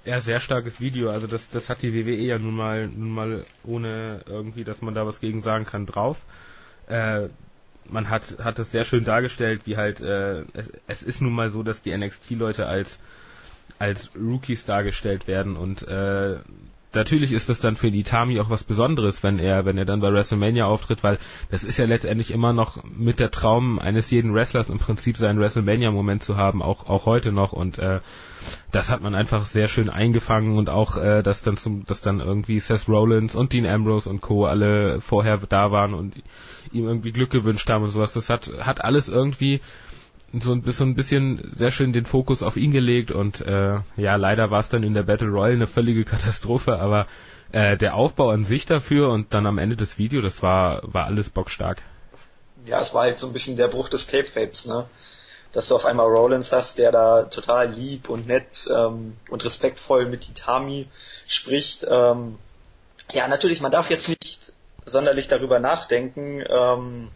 Ja, 0.07 0.21
sehr 0.21 0.39
starkes 0.39 0.79
Video. 0.79 1.09
Also 1.09 1.27
das, 1.27 1.49
das 1.49 1.69
hat 1.69 1.81
die 1.81 1.93
WWE 1.93 2.15
ja 2.15 2.39
nun 2.39 2.55
mal, 2.55 2.87
nun 2.87 3.09
mal 3.11 3.45
ohne 3.65 4.21
irgendwie, 4.25 4.63
dass 4.63 4.81
man 4.81 4.93
da 4.95 5.05
was 5.05 5.19
gegen 5.19 5.41
sagen 5.41 5.65
kann, 5.65 5.85
drauf. 5.85 6.21
Äh, 6.87 7.27
man 7.89 8.09
hat, 8.09 8.37
hat 8.41 8.57
das 8.57 8.71
sehr 8.71 8.85
schön 8.85 9.03
dargestellt, 9.03 9.63
wie 9.65 9.75
halt, 9.75 9.99
äh, 9.99 10.45
es, 10.53 10.71
es 10.87 11.03
ist 11.03 11.21
nun 11.21 11.33
mal 11.33 11.49
so, 11.49 11.61
dass 11.61 11.81
die 11.81 11.95
NXT-Leute 11.95 12.67
als 12.67 12.99
als 13.79 14.09
Rookies 14.15 14.63
dargestellt 14.63 15.27
werden 15.27 15.57
und 15.57 15.85
äh, 15.85 16.37
natürlich 16.93 17.31
ist 17.31 17.49
das 17.49 17.59
dann 17.59 17.75
für 17.75 17.87
Itami 17.87 18.39
auch 18.39 18.49
was 18.49 18.63
Besonderes, 18.63 19.23
wenn 19.23 19.39
er, 19.39 19.65
wenn 19.65 19.77
er 19.77 19.85
dann 19.85 19.99
bei 19.99 20.11
WrestleMania 20.11 20.65
auftritt, 20.65 21.03
weil 21.03 21.19
das 21.51 21.63
ist 21.63 21.77
ja 21.77 21.85
letztendlich 21.85 22.31
immer 22.31 22.53
noch 22.53 22.83
mit 22.85 23.19
der 23.19 23.31
Traum 23.31 23.79
eines 23.79 24.09
jeden 24.11 24.33
Wrestlers 24.33 24.69
im 24.69 24.79
Prinzip 24.79 25.17
seinen 25.17 25.39
WrestleMania-Moment 25.39 26.23
zu 26.23 26.37
haben, 26.37 26.61
auch, 26.61 26.87
auch 26.87 27.05
heute 27.05 27.31
noch 27.31 27.53
und 27.53 27.77
äh, 27.79 27.99
das 28.71 28.89
hat 28.91 29.01
man 29.01 29.15
einfach 29.15 29.45
sehr 29.45 29.67
schön 29.67 29.89
eingefangen 29.89 30.57
und 30.57 30.69
auch, 30.69 30.97
äh, 30.97 31.23
dass 31.23 31.41
dann 31.41 31.57
zum, 31.57 31.85
dass 31.85 32.01
dann 32.01 32.19
irgendwie 32.19 32.59
Seth 32.59 32.87
Rollins 32.87 33.35
und 33.35 33.53
Dean 33.53 33.65
Ambrose 33.65 34.09
und 34.09 34.21
Co. 34.21 34.45
alle 34.45 35.01
vorher 35.01 35.37
da 35.37 35.71
waren 35.71 35.93
und 35.93 36.15
ihm 36.71 36.85
irgendwie 36.85 37.11
Glück 37.11 37.29
gewünscht 37.29 37.69
haben 37.69 37.83
und 37.83 37.89
sowas. 37.89 38.13
Das 38.13 38.29
hat, 38.29 38.51
hat 38.59 38.83
alles 38.83 39.09
irgendwie 39.09 39.61
so 40.33 40.51
ein 40.51 40.61
bisschen, 40.61 40.89
ein 40.89 40.95
bisschen 40.95 41.49
sehr 41.53 41.71
schön 41.71 41.93
den 41.93 42.05
Fokus 42.05 42.43
auf 42.43 42.57
ihn 42.57 42.71
gelegt 42.71 43.11
und 43.11 43.41
äh, 43.41 43.79
ja, 43.95 44.15
leider 44.15 44.51
war 44.51 44.59
es 44.59 44.69
dann 44.69 44.83
in 44.83 44.93
der 44.93 45.03
Battle 45.03 45.29
Royale 45.29 45.53
eine 45.53 45.67
völlige 45.67 46.03
Katastrophe, 46.05 46.79
aber 46.79 47.07
äh, 47.51 47.77
der 47.77 47.95
Aufbau 47.95 48.29
an 48.29 48.43
sich 48.43 48.65
dafür 48.65 49.09
und 49.09 49.33
dann 49.33 49.45
am 49.45 49.57
Ende 49.57 49.75
des 49.75 49.97
Videos, 49.97 50.23
das 50.23 50.43
war, 50.43 50.81
war 50.83 51.05
alles 51.05 51.29
bockstark. 51.29 51.81
Ja, 52.65 52.81
es 52.81 52.93
war 52.93 53.03
halt 53.03 53.19
so 53.19 53.27
ein 53.27 53.33
bisschen 53.33 53.55
der 53.55 53.69
Bruch 53.69 53.89
des 53.89 54.07
Cape 54.07 54.27
Fapes, 54.27 54.65
ne? 54.65 54.85
Dass 55.53 55.69
du 55.69 55.75
auf 55.75 55.85
einmal 55.85 56.07
Rollins 56.07 56.51
hast, 56.51 56.77
der 56.77 56.91
da 56.91 57.23
total 57.23 57.71
lieb 57.71 58.09
und 58.09 58.27
nett 58.27 58.67
ähm, 58.69 59.15
und 59.29 59.45
respektvoll 59.45 60.05
mit 60.05 60.27
Itami 60.27 60.87
spricht. 61.25 61.85
Ähm, 61.89 62.37
ja, 63.13 63.29
natürlich, 63.29 63.61
man 63.61 63.71
darf 63.71 63.89
jetzt 63.89 64.09
nicht 64.09 64.51
sonderlich 64.85 65.29
darüber 65.29 65.59
nachdenken, 65.59 66.43
ähm, 66.49 67.09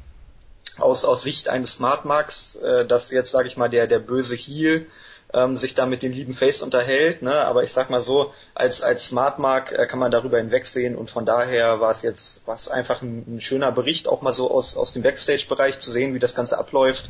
aus, 0.82 1.06
aus 1.06 1.24
Sicht 1.24 1.50
eines 1.50 1.74
Smart 1.74 2.06
Marks, 2.06 2.56
äh, 2.56 2.86
dass 2.86 3.12
jetzt, 3.12 3.32
sage 3.32 3.48
ich 3.48 3.58
mal, 3.58 3.70
der, 3.70 3.88
der 3.88 4.00
böse 4.00 4.36
Heel 4.36 4.88
ähm, 5.34 5.58
sich 5.58 5.76
da 5.76 5.86
mit 5.86 6.04
dem 6.04 6.12
lieben 6.12 6.36
Face 6.36 6.62
unterhält, 6.62 7.22
ne? 7.22 7.46
aber 7.46 7.64
ich 7.64 7.72
sag 7.72 7.90
mal 7.90 8.02
so, 8.02 8.34
als, 8.54 8.82
als 8.82 9.08
Smart 9.08 9.40
Mark 9.40 9.72
äh, 9.72 9.86
kann 9.88 10.00
man 10.00 10.12
darüber 10.12 10.38
hinwegsehen 10.38 10.96
und 10.96 11.10
von 11.10 11.26
daher 11.26 11.80
war 11.80 11.92
es 11.92 12.02
jetzt 12.02 12.46
war 12.48 12.56
es 12.56 12.68
einfach 12.68 13.02
ein, 13.02 13.36
ein 13.36 13.42
schöner 13.42 13.72
Bericht, 13.72 14.08
auch 14.08 14.22
mal 14.22 14.34
so 14.34 14.52
aus, 14.52 14.76
aus 14.76 14.94
dem 14.94 15.04
Backstage-Bereich 15.04 15.80
zu 15.80 15.92
sehen, 15.92 16.14
wie 16.14 16.20
das 16.20 16.36
Ganze 16.36 16.58
abläuft 16.58 17.10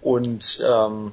und 0.00 0.60
ähm, 0.64 1.12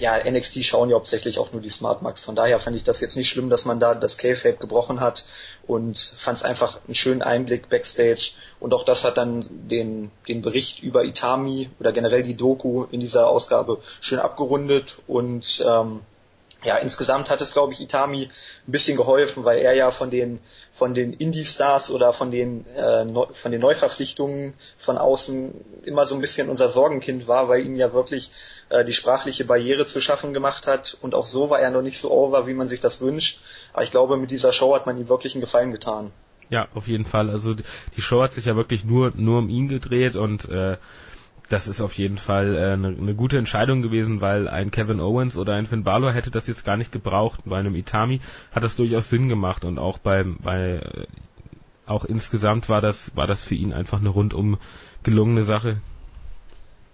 ja, 0.00 0.18
NXT 0.28 0.64
schauen 0.64 0.90
ja 0.90 0.96
hauptsächlich 0.96 1.38
auch 1.38 1.52
nur 1.52 1.60
die 1.60 1.70
Smart 1.70 2.02
Marks. 2.02 2.24
Von 2.24 2.34
daher 2.34 2.58
fand 2.58 2.76
ich 2.76 2.84
das 2.84 3.00
jetzt 3.00 3.16
nicht 3.16 3.28
schlimm, 3.28 3.50
dass 3.50 3.64
man 3.64 3.78
da 3.78 3.94
das 3.94 4.16
K-Fape 4.16 4.56
gebrochen 4.56 5.00
hat 5.00 5.24
und 5.66 6.12
fand 6.16 6.38
es 6.38 6.42
einfach 6.42 6.78
einen 6.86 6.94
schönen 6.94 7.22
Einblick 7.22 7.68
backstage. 7.68 8.32
Und 8.58 8.74
auch 8.74 8.84
das 8.84 9.04
hat 9.04 9.18
dann 9.18 9.46
den, 9.68 10.10
den 10.26 10.42
Bericht 10.42 10.82
über 10.82 11.04
Itami 11.04 11.70
oder 11.78 11.92
generell 11.92 12.22
die 12.22 12.36
Doku 12.36 12.84
in 12.90 13.00
dieser 13.00 13.28
Ausgabe 13.28 13.80
schön 14.00 14.18
abgerundet 14.18 14.96
und 15.06 15.62
ähm, 15.66 16.00
ja, 16.62 16.76
insgesamt 16.76 17.30
hat 17.30 17.40
es, 17.40 17.52
glaube 17.52 17.72
ich, 17.72 17.80
Itami 17.80 18.24
ein 18.24 18.72
bisschen 18.72 18.96
geholfen, 18.96 19.44
weil 19.44 19.60
er 19.60 19.74
ja 19.74 19.90
von 19.90 20.10
den 20.10 20.40
von 20.80 20.94
den 20.94 21.12
Indie-Stars 21.12 21.90
oder 21.90 22.14
von 22.14 22.30
den 22.30 22.64
äh, 22.74 23.04
Neu 23.04 23.26
von 23.34 23.52
den 23.52 23.60
Neuverpflichtungen 23.60 24.54
von 24.78 24.96
außen 24.96 25.52
immer 25.84 26.06
so 26.06 26.14
ein 26.14 26.22
bisschen 26.22 26.48
unser 26.48 26.70
Sorgenkind 26.70 27.28
war, 27.28 27.50
weil 27.50 27.66
ihm 27.66 27.76
ja 27.76 27.92
wirklich 27.92 28.30
äh, 28.70 28.82
die 28.82 28.94
sprachliche 28.94 29.44
Barriere 29.44 29.84
zu 29.84 30.00
schaffen 30.00 30.32
gemacht 30.32 30.66
hat 30.66 30.96
und 31.02 31.14
auch 31.14 31.26
so 31.26 31.50
war 31.50 31.60
er 31.60 31.70
noch 31.70 31.82
nicht 31.82 31.98
so 31.98 32.10
over, 32.10 32.46
wie 32.46 32.54
man 32.54 32.66
sich 32.66 32.80
das 32.80 33.02
wünscht. 33.02 33.42
Aber 33.74 33.82
ich 33.82 33.90
glaube, 33.90 34.16
mit 34.16 34.30
dieser 34.30 34.54
Show 34.54 34.74
hat 34.74 34.86
man 34.86 34.96
ihm 34.96 35.10
wirklich 35.10 35.34
einen 35.34 35.42
Gefallen 35.42 35.70
getan. 35.70 36.12
Ja, 36.48 36.66
auf 36.74 36.88
jeden 36.88 37.04
Fall. 37.04 37.28
Also 37.28 37.54
die 37.54 38.00
Show 38.00 38.22
hat 38.22 38.32
sich 38.32 38.46
ja 38.46 38.56
wirklich 38.56 38.82
nur 38.82 39.12
nur 39.14 39.40
um 39.40 39.50
ihn 39.50 39.68
gedreht 39.68 40.16
und 40.16 40.48
äh, 40.48 40.78
das 41.50 41.66
ist 41.66 41.80
auf 41.80 41.94
jeden 41.94 42.16
Fall 42.16 42.54
äh, 42.54 42.72
eine, 42.72 42.88
eine 42.88 43.14
gute 43.14 43.36
Entscheidung 43.36 43.82
gewesen, 43.82 44.20
weil 44.20 44.48
ein 44.48 44.70
Kevin 44.70 45.00
Owens 45.00 45.36
oder 45.36 45.54
ein 45.54 45.66
Finn 45.66 45.84
Balor 45.84 46.12
hätte 46.12 46.30
das 46.30 46.46
jetzt 46.46 46.64
gar 46.64 46.76
nicht 46.76 46.92
gebraucht. 46.92 47.40
Bei 47.44 47.58
einem 47.58 47.74
Itami 47.74 48.20
hat 48.52 48.62
das 48.62 48.76
durchaus 48.76 49.10
Sinn 49.10 49.28
gemacht 49.28 49.64
und 49.64 49.78
auch 49.78 49.98
beim 49.98 50.38
bei 50.42 50.76
äh, 50.76 51.06
auch 51.86 52.04
insgesamt 52.04 52.68
war 52.68 52.80
das 52.80 53.16
war 53.16 53.26
das 53.26 53.44
für 53.44 53.56
ihn 53.56 53.72
einfach 53.72 53.98
eine 53.98 54.10
rundum 54.10 54.58
gelungene 55.02 55.42
Sache. 55.42 55.80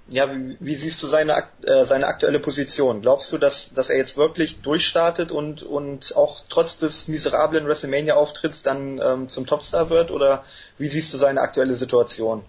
Ja, 0.09 0.31
wie, 0.35 0.57
wie 0.59 0.77
siehst 0.77 1.03
du 1.03 1.07
seine 1.07 1.45
äh, 1.63 1.85
seine 1.85 2.07
aktuelle 2.07 2.41
Position? 2.41 3.03
Glaubst 3.03 3.33
du, 3.35 3.39
dass 3.39 3.75
dass 3.75 3.91
er 3.91 3.99
jetzt 3.99 4.17
wirklich 4.17 4.61
durchstartet 4.61 5.31
und 5.31 5.63
und 5.63 6.17
auch 6.17 6.45
trotz 6.49 6.79
des 6.79 7.09
miserablen 7.09 7.67
WrestleMania 7.67 8.15
Auftritts 8.15 8.63
dann 8.63 9.01
ähm, 9.05 9.29
zum 9.29 9.47
Topstar 9.47 9.91
wird 9.91 10.11
oder 10.11 10.45
wie 10.79 10.89
siehst 10.89 11.13
du 11.13 11.19
seine 11.19 11.43
aktuelle 11.43 11.75
Situation? 11.75 12.43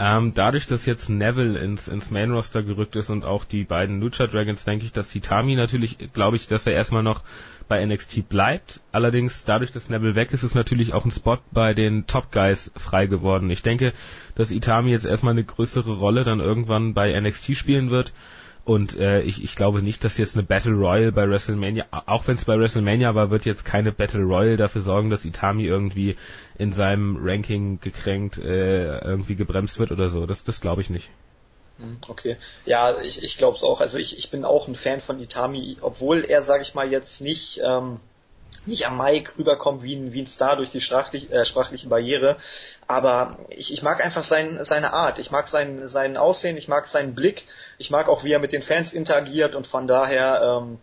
Ähm, 0.00 0.32
dadurch, 0.32 0.66
dass 0.66 0.86
jetzt 0.86 1.08
Neville 1.08 1.58
ins, 1.58 1.88
ins 1.88 2.10
Main 2.10 2.30
Roster 2.30 2.62
gerückt 2.62 2.94
ist 2.94 3.10
und 3.10 3.24
auch 3.24 3.44
die 3.44 3.64
beiden 3.64 4.00
Lucha 4.00 4.28
Dragons, 4.28 4.64
denke 4.64 4.84
ich, 4.84 4.92
dass 4.92 5.10
Hitami 5.10 5.56
natürlich, 5.56 5.98
glaube 6.12 6.36
ich, 6.36 6.46
dass 6.46 6.66
er 6.68 6.74
erstmal 6.74 7.02
noch 7.02 7.24
bei 7.66 7.84
NXT 7.84 8.28
bleibt. 8.28 8.80
Allerdings, 8.92 9.44
dadurch, 9.44 9.72
dass 9.72 9.90
Neville 9.90 10.14
weg 10.14 10.32
ist, 10.32 10.44
ist 10.44 10.54
natürlich 10.54 10.94
auch 10.94 11.04
ein 11.04 11.10
Spot 11.10 11.38
bei 11.50 11.74
den 11.74 12.06
Top 12.06 12.30
Guys 12.30 12.70
frei 12.76 13.06
geworden. 13.06 13.50
Ich 13.50 13.62
denke, 13.62 13.92
dass 14.36 14.52
Itami 14.52 14.90
jetzt 14.90 15.04
erstmal 15.04 15.32
eine 15.32 15.44
größere 15.44 15.96
Rolle 15.96 16.22
dann 16.22 16.38
irgendwann 16.38 16.94
bei 16.94 17.18
NXT 17.20 17.56
spielen 17.56 17.90
wird. 17.90 18.12
Und 18.68 18.98
äh, 18.98 19.22
ich, 19.22 19.42
ich 19.42 19.56
glaube 19.56 19.80
nicht, 19.80 20.04
dass 20.04 20.18
jetzt 20.18 20.36
eine 20.36 20.44
Battle 20.44 20.74
Royale 20.74 21.10
bei 21.10 21.26
WrestleMania, 21.26 21.86
auch 21.90 22.26
wenn 22.26 22.34
es 22.34 22.44
bei 22.44 22.58
WrestleMania 22.58 23.14
war, 23.14 23.30
wird 23.30 23.46
jetzt 23.46 23.64
keine 23.64 23.92
Battle 23.92 24.20
Royale 24.20 24.58
dafür 24.58 24.82
sorgen, 24.82 25.08
dass 25.08 25.24
Itami 25.24 25.64
irgendwie 25.64 26.16
in 26.58 26.72
seinem 26.72 27.16
Ranking 27.18 27.80
gekränkt 27.80 28.36
äh, 28.36 28.98
irgendwie 28.98 29.36
gebremst 29.36 29.78
wird 29.78 29.90
oder 29.90 30.10
so. 30.10 30.26
Das, 30.26 30.44
das 30.44 30.60
glaube 30.60 30.82
ich 30.82 30.90
nicht. 30.90 31.08
Hm, 31.78 31.96
okay. 32.08 32.36
Ja, 32.66 33.00
ich, 33.00 33.22
ich 33.22 33.38
glaube 33.38 33.56
es 33.56 33.62
auch. 33.62 33.80
Also 33.80 33.96
ich, 33.96 34.18
ich 34.18 34.30
bin 34.30 34.44
auch 34.44 34.68
ein 34.68 34.74
Fan 34.74 35.00
von 35.00 35.18
Itami, 35.18 35.78
obwohl 35.80 36.26
er, 36.26 36.42
sage 36.42 36.62
ich 36.62 36.74
mal, 36.74 36.92
jetzt 36.92 37.22
nicht 37.22 37.62
ähm, 37.64 38.00
nicht 38.66 38.86
am 38.86 38.98
Mic 38.98 39.30
rüberkommt 39.38 39.82
wie 39.82 39.96
ein, 39.96 40.12
wie 40.12 40.20
ein 40.20 40.26
Star 40.26 40.56
durch 40.56 40.70
die 40.70 40.80
sprachlich, 40.80 41.32
äh, 41.32 41.44
sprachliche 41.44 41.88
Barriere. 41.88 42.36
Aber 42.88 43.36
ich, 43.50 43.70
ich 43.70 43.82
mag 43.82 44.02
einfach 44.02 44.24
sein, 44.24 44.64
seine 44.64 44.94
Art. 44.94 45.18
Ich 45.18 45.30
mag 45.30 45.46
sein, 45.46 45.88
sein 45.88 46.16
Aussehen, 46.16 46.56
ich 46.56 46.68
mag 46.68 46.88
seinen 46.88 47.14
Blick, 47.14 47.46
ich 47.76 47.90
mag 47.90 48.08
auch, 48.08 48.24
wie 48.24 48.32
er 48.32 48.38
mit 48.38 48.52
den 48.52 48.62
Fans 48.62 48.94
interagiert 48.94 49.54
und 49.54 49.66
von 49.66 49.86
daher 49.86 50.62
ähm, 50.62 50.78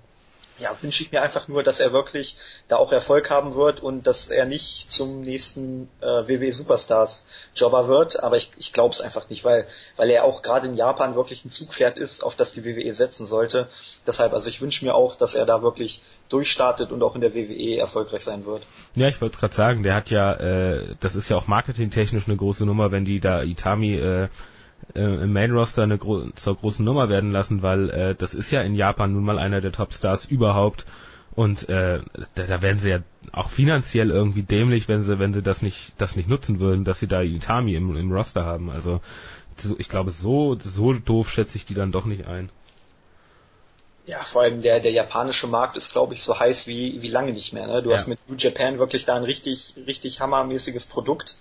ja, 0.60 0.76
wünsche 0.82 1.04
ich 1.04 1.12
mir 1.12 1.22
einfach 1.22 1.48
nur, 1.48 1.64
dass 1.64 1.80
er 1.80 1.92
wirklich 1.92 2.38
da 2.68 2.78
auch 2.78 2.92
Erfolg 2.92 3.30
haben 3.30 3.56
wird 3.56 3.82
und 3.82 4.08
dass 4.08 4.30
er 4.30 4.46
nicht 4.46 4.90
zum 4.92 5.22
nächsten 5.22 5.90
äh, 6.00 6.06
WWE 6.06 6.54
Superstars 6.54 7.26
Jobber 7.56 7.88
wird, 7.88 8.22
aber 8.22 8.38
ich, 8.38 8.52
ich 8.58 8.72
glaube 8.72 8.94
es 8.94 9.02
einfach 9.02 9.28
nicht, 9.30 9.44
weil, 9.44 9.68
weil 9.98 10.10
er 10.10 10.24
auch 10.24 10.44
gerade 10.44 10.68
in 10.68 10.76
Japan 10.76 11.16
wirklich 11.16 11.44
ein 11.44 11.52
Zugpferd 11.52 11.98
ist, 11.98 12.24
auf 12.24 12.36
das 12.36 12.54
die 12.54 12.64
WWE 12.64 12.94
setzen 12.94 13.26
sollte. 13.26 13.68
Deshalb, 14.08 14.34
also 14.34 14.48
ich 14.50 14.62
wünsche 14.62 14.86
mir 14.86 14.96
auch, 14.96 15.16
dass 15.16 15.36
er 15.36 15.46
da 15.46 15.62
wirklich 15.62 16.02
durchstartet 16.30 16.92
und 16.92 17.04
auch 17.04 17.16
in 17.16 17.22
der 17.22 17.36
WWE 17.36 17.78
erfolgreich 17.78 18.24
sein 18.24 18.46
wird. 18.46 18.64
Ja, 18.96 19.08
ich 19.08 19.22
wollte 19.22 19.36
es 19.36 19.40
gerade 19.40 19.56
sagen, 19.56 19.84
der 19.84 19.96
hat 19.96 20.10
ja, 20.10 20.34
äh, 20.34 20.96
das 21.00 21.16
ist 21.16 21.30
ja 21.30 21.38
auch 21.38 21.48
marketingtechnisch 21.48 22.28
eine 22.28 22.38
große 22.38 22.66
Nummer, 22.66 22.92
wenn 22.92 23.06
die 23.06 23.20
da 23.20 23.44
Itami 23.44 23.96
äh, 23.96 24.28
äh, 24.94 25.24
im 25.24 25.34
Main 25.34 25.52
Roster 25.52 25.84
eine 25.84 25.98
gro 25.98 26.30
zur 26.32 26.56
großen 26.56 26.84
Nummer 26.84 27.10
werden 27.10 27.32
lassen, 27.32 27.62
weil 27.62 27.90
äh, 27.90 28.16
das 28.16 28.34
ist 28.34 28.52
ja 28.52 28.62
in 28.62 28.76
Japan 28.76 29.14
nun 29.14 29.24
mal 29.24 29.40
einer 29.40 29.62
der 29.62 29.72
Topstars 29.72 30.26
überhaupt 30.26 30.86
und 31.36 31.68
äh, 31.70 32.02
da, 32.36 32.44
da 32.44 32.62
werden 32.62 32.80
sie 32.80 32.90
ja 32.90 33.00
auch 33.32 33.50
finanziell 33.50 34.10
irgendwie 34.10 34.44
dämlich, 34.44 34.88
wenn 34.88 35.02
sie 35.02 35.20
wenn 35.20 35.34
sie 35.34 35.42
das 35.42 35.62
nicht 35.62 35.94
das 36.00 36.16
nicht 36.16 36.30
nutzen 36.30 36.60
würden, 36.60 36.86
dass 36.86 37.00
sie 37.00 37.08
da 37.08 37.22
Itami 37.22 37.76
im, 37.76 37.96
im 37.96 38.12
Roster 38.12 38.46
haben. 38.46 38.70
Also 38.70 39.02
ich 39.78 39.90
glaube 39.90 40.12
so 40.12 40.58
so 40.60 40.94
doof 40.94 41.30
schätze 41.30 41.58
ich 41.58 41.66
die 41.66 41.74
dann 41.74 41.92
doch 41.92 42.06
nicht 42.06 42.28
ein. 42.28 42.50
Ja, 44.08 44.24
vor 44.32 44.44
allem 44.44 44.62
der, 44.62 44.80
der 44.80 44.92
japanische 44.92 45.48
Markt 45.48 45.78
ist, 45.78 45.92
glaube 45.92 46.14
ich, 46.14 46.22
so 46.22 46.40
heiß 46.40 46.68
wie, 46.68 47.02
wie 47.02 47.08
lange 47.08 47.34
nicht 47.34 47.54
mehr. 47.54 47.66
Ne? 47.66 47.82
Du 47.82 47.90
ja. 47.90 47.96
hast 47.96 48.08
mit 48.08 48.20
New 48.28 48.36
Japan 48.36 48.78
wirklich 48.78 49.06
da 49.06 49.16
ein 49.16 49.24
richtig, 49.24 49.74
richtig 49.88 50.20
hammermäßiges 50.20 50.86
Produkt. 50.86 51.36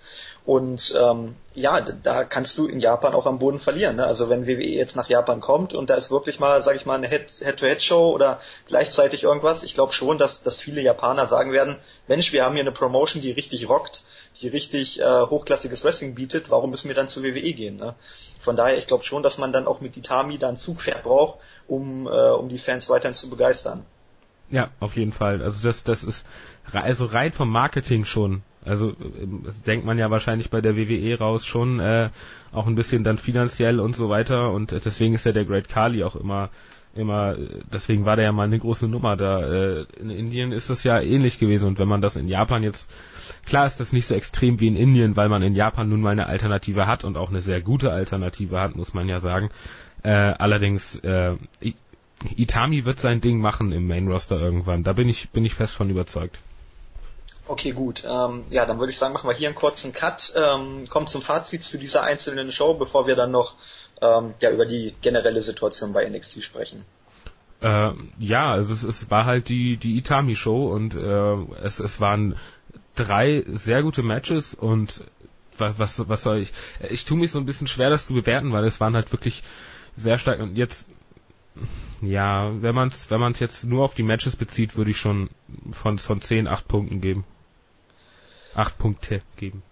Und 0.45 0.93
ähm, 0.95 1.35
ja, 1.55 1.81
da 1.81 2.23
kannst 2.23 2.57
du 2.57 2.67
in 2.67 2.79
Japan 2.79 3.15
auch 3.15 3.25
am 3.25 3.39
Boden 3.39 3.59
verlieren. 3.59 3.95
Ne? 3.95 4.05
Also 4.05 4.29
wenn 4.29 4.45
WWE 4.45 4.63
jetzt 4.63 4.95
nach 4.95 5.09
Japan 5.09 5.41
kommt 5.41 5.73
und 5.73 5.89
da 5.89 5.95
ist 5.95 6.11
wirklich 6.11 6.39
mal, 6.39 6.61
sage 6.61 6.77
ich 6.77 6.85
mal, 6.85 6.95
eine 6.95 7.07
Head-to-Head-Show 7.07 8.11
oder 8.11 8.39
gleichzeitig 8.67 9.23
irgendwas, 9.23 9.63
ich 9.63 9.73
glaube 9.73 9.93
schon, 9.93 10.19
dass, 10.19 10.43
dass 10.43 10.61
viele 10.61 10.81
Japaner 10.81 11.25
sagen 11.25 11.51
werden, 11.51 11.77
Mensch, 12.07 12.31
wir 12.31 12.43
haben 12.43 12.53
hier 12.53 12.63
eine 12.63 12.71
Promotion, 12.71 13.23
die 13.23 13.31
richtig 13.31 13.67
rockt, 13.69 14.03
die 14.39 14.47
richtig 14.47 14.99
äh, 14.99 15.21
hochklassiges 15.21 15.83
Wrestling 15.83 16.13
bietet, 16.13 16.51
warum 16.51 16.69
müssen 16.69 16.89
wir 16.89 16.95
dann 16.95 17.09
zu 17.09 17.23
WWE 17.23 17.53
gehen? 17.53 17.77
Ne? 17.77 17.95
Von 18.39 18.55
daher, 18.55 18.77
ich 18.77 18.85
glaube 18.85 19.03
schon, 19.03 19.23
dass 19.23 19.39
man 19.39 19.51
dann 19.51 19.65
auch 19.65 19.81
mit 19.81 19.97
Itami 19.97 20.37
da 20.37 20.49
ein 20.49 20.57
Zugpferd 20.57 21.03
braucht, 21.03 21.39
um, 21.67 22.07
äh, 22.07 22.09
um 22.09 22.49
die 22.49 22.59
Fans 22.59 22.89
weiterhin 22.89 23.15
zu 23.15 23.29
begeistern. 23.29 23.85
Ja, 24.49 24.69
auf 24.79 24.95
jeden 24.95 25.11
Fall. 25.11 25.41
Also 25.41 25.63
das, 25.63 25.83
das 25.83 26.03
ist 26.03 26.25
also 26.71 27.05
rein 27.05 27.31
vom 27.31 27.49
Marketing 27.49 28.05
schon. 28.05 28.43
Also 28.63 28.89
äh, 28.89 28.95
denkt 29.65 29.85
man 29.85 29.97
ja 29.97 30.09
wahrscheinlich 30.09 30.49
bei 30.49 30.61
der 30.61 30.75
WWE 30.75 31.17
raus 31.17 31.45
schon 31.45 31.79
äh, 31.79 32.09
auch 32.51 32.67
ein 32.67 32.75
bisschen 32.75 33.03
dann 33.03 33.17
finanziell 33.17 33.79
und 33.79 33.95
so 33.95 34.09
weiter 34.09 34.51
und 34.51 34.71
äh, 34.71 34.79
deswegen 34.79 35.13
ist 35.13 35.25
ja 35.25 35.31
der 35.31 35.45
Great 35.45 35.69
Kali 35.69 36.03
auch 36.03 36.15
immer 36.15 36.49
immer 36.95 37.35
deswegen 37.71 38.05
war 38.05 38.15
der 38.15 38.25
ja 38.25 38.31
mal 38.31 38.45
eine 38.45 38.57
große 38.57 38.87
Nummer 38.87 39.17
da 39.17 39.41
äh, 39.41 39.85
in 39.99 40.09
Indien 40.09 40.53
ist 40.53 40.69
das 40.69 40.85
ja 40.85 40.99
ähnlich 41.01 41.39
gewesen 41.39 41.67
und 41.67 41.77
wenn 41.77 41.89
man 41.89 42.01
das 42.01 42.15
in 42.15 42.29
Japan 42.29 42.63
jetzt 42.63 42.89
klar 43.45 43.67
ist 43.67 43.81
das 43.81 43.91
nicht 43.91 44.07
so 44.07 44.15
extrem 44.15 44.61
wie 44.61 44.67
in 44.67 44.77
Indien 44.77 45.17
weil 45.17 45.27
man 45.27 45.43
in 45.43 45.55
Japan 45.55 45.89
nun 45.89 45.99
mal 45.99 46.11
eine 46.11 46.27
Alternative 46.27 46.87
hat 46.87 47.03
und 47.03 47.17
auch 47.17 47.29
eine 47.29 47.41
sehr 47.41 47.61
gute 47.61 47.91
Alternative 47.91 48.61
hat 48.61 48.77
muss 48.77 48.93
man 48.93 49.09
ja 49.09 49.19
sagen 49.19 49.49
äh, 50.05 50.35
allerdings, 50.37 50.97
äh, 50.99 51.35
Itami 52.37 52.85
wird 52.85 52.99
sein 52.99 53.21
Ding 53.21 53.39
machen 53.39 53.71
im 53.71 53.87
Main 53.87 54.07
Roster 54.07 54.39
irgendwann. 54.39 54.83
Da 54.83 54.93
bin 54.93 55.09
ich, 55.09 55.31
bin 55.31 55.43
ich 55.45 55.55
fest 55.55 55.75
von 55.75 55.89
überzeugt. 55.89 56.37
Okay, 57.47 57.71
gut. 57.71 58.03
Ähm, 58.05 58.43
ja, 58.51 58.65
dann 58.65 58.79
würde 58.79 58.91
ich 58.91 58.99
sagen, 58.99 59.13
machen 59.13 59.27
wir 59.27 59.35
hier 59.35 59.47
einen 59.47 59.55
kurzen 59.55 59.93
Cut, 59.93 60.33
ähm, 60.35 60.87
kommen 60.89 61.07
zum 61.07 61.21
Fazit 61.21 61.63
zu 61.63 61.79
dieser 61.79 62.03
einzelnen 62.03 62.51
Show, 62.51 62.75
bevor 62.75 63.07
wir 63.07 63.15
dann 63.15 63.31
noch 63.31 63.55
ähm, 64.01 64.35
ja, 64.39 64.51
über 64.51 64.65
die 64.65 64.93
generelle 65.01 65.41
Situation 65.41 65.93
bei 65.93 66.07
NXT 66.07 66.43
sprechen. 66.43 66.85
Äh, 67.61 67.91
ja, 68.19 68.51
also 68.51 68.73
es, 68.73 68.83
es 68.83 69.09
war 69.09 69.25
halt 69.25 69.49
die, 69.49 69.77
die 69.77 69.97
Itami-Show 69.97 70.67
und 70.67 70.93
äh, 70.95 71.35
es, 71.63 71.79
es 71.79 71.99
waren 71.99 72.35
drei 72.93 73.43
sehr 73.47 73.81
gute 73.81 74.03
Matches 74.03 74.53
und 74.53 75.03
was, 75.57 75.79
was, 75.79 76.09
was 76.09 76.23
soll 76.23 76.39
ich? 76.39 76.51
Ich 76.89 77.05
tue 77.05 77.17
mich 77.17 77.31
so 77.31 77.39
ein 77.39 77.45
bisschen 77.45 77.67
schwer, 77.67 77.89
das 77.89 78.07
zu 78.07 78.13
bewerten, 78.13 78.51
weil 78.51 78.65
es 78.65 78.79
waren 78.79 78.95
halt 78.95 79.11
wirklich 79.11 79.43
sehr 79.95 80.17
stark 80.17 80.39
und 80.39 80.55
jetzt 80.55 80.89
ja, 82.01 82.51
wenn 82.61 82.75
man 82.75 82.89
es 82.89 83.09
wenn 83.09 83.19
man's 83.19 83.39
jetzt 83.39 83.63
nur 83.63 83.83
auf 83.83 83.95
die 83.95 84.03
Matches 84.03 84.35
bezieht, 84.35 84.75
würde 84.75 84.91
ich 84.91 84.97
schon 84.97 85.29
von, 85.71 85.97
von 85.97 86.21
10, 86.21 86.47
8 86.47 86.67
Punkten 86.67 87.01
geben. 87.01 87.25
8 88.53 88.77
Punkte 88.77 89.21
geben. 89.37 89.63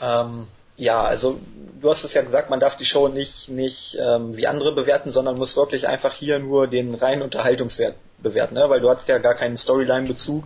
Ähm, 0.00 0.46
ja, 0.76 1.02
also 1.02 1.40
du 1.80 1.90
hast 1.90 2.04
es 2.04 2.14
ja 2.14 2.22
gesagt, 2.22 2.50
man 2.50 2.60
darf 2.60 2.76
die 2.76 2.84
Show 2.84 3.08
nicht, 3.08 3.48
nicht 3.48 3.96
ähm, 4.00 4.36
wie 4.36 4.46
andere 4.46 4.74
bewerten, 4.74 5.10
sondern 5.10 5.36
muss 5.36 5.56
wirklich 5.56 5.86
einfach 5.86 6.14
hier 6.14 6.38
nur 6.38 6.66
den 6.66 6.94
reinen 6.94 7.22
Unterhaltungswert 7.22 7.96
bewerten, 8.22 8.54
ne? 8.54 8.68
weil 8.68 8.80
du 8.80 8.88
hast 8.88 9.08
ja 9.08 9.18
gar 9.18 9.34
keinen 9.34 9.56
Storyline-Bezug. 9.56 10.44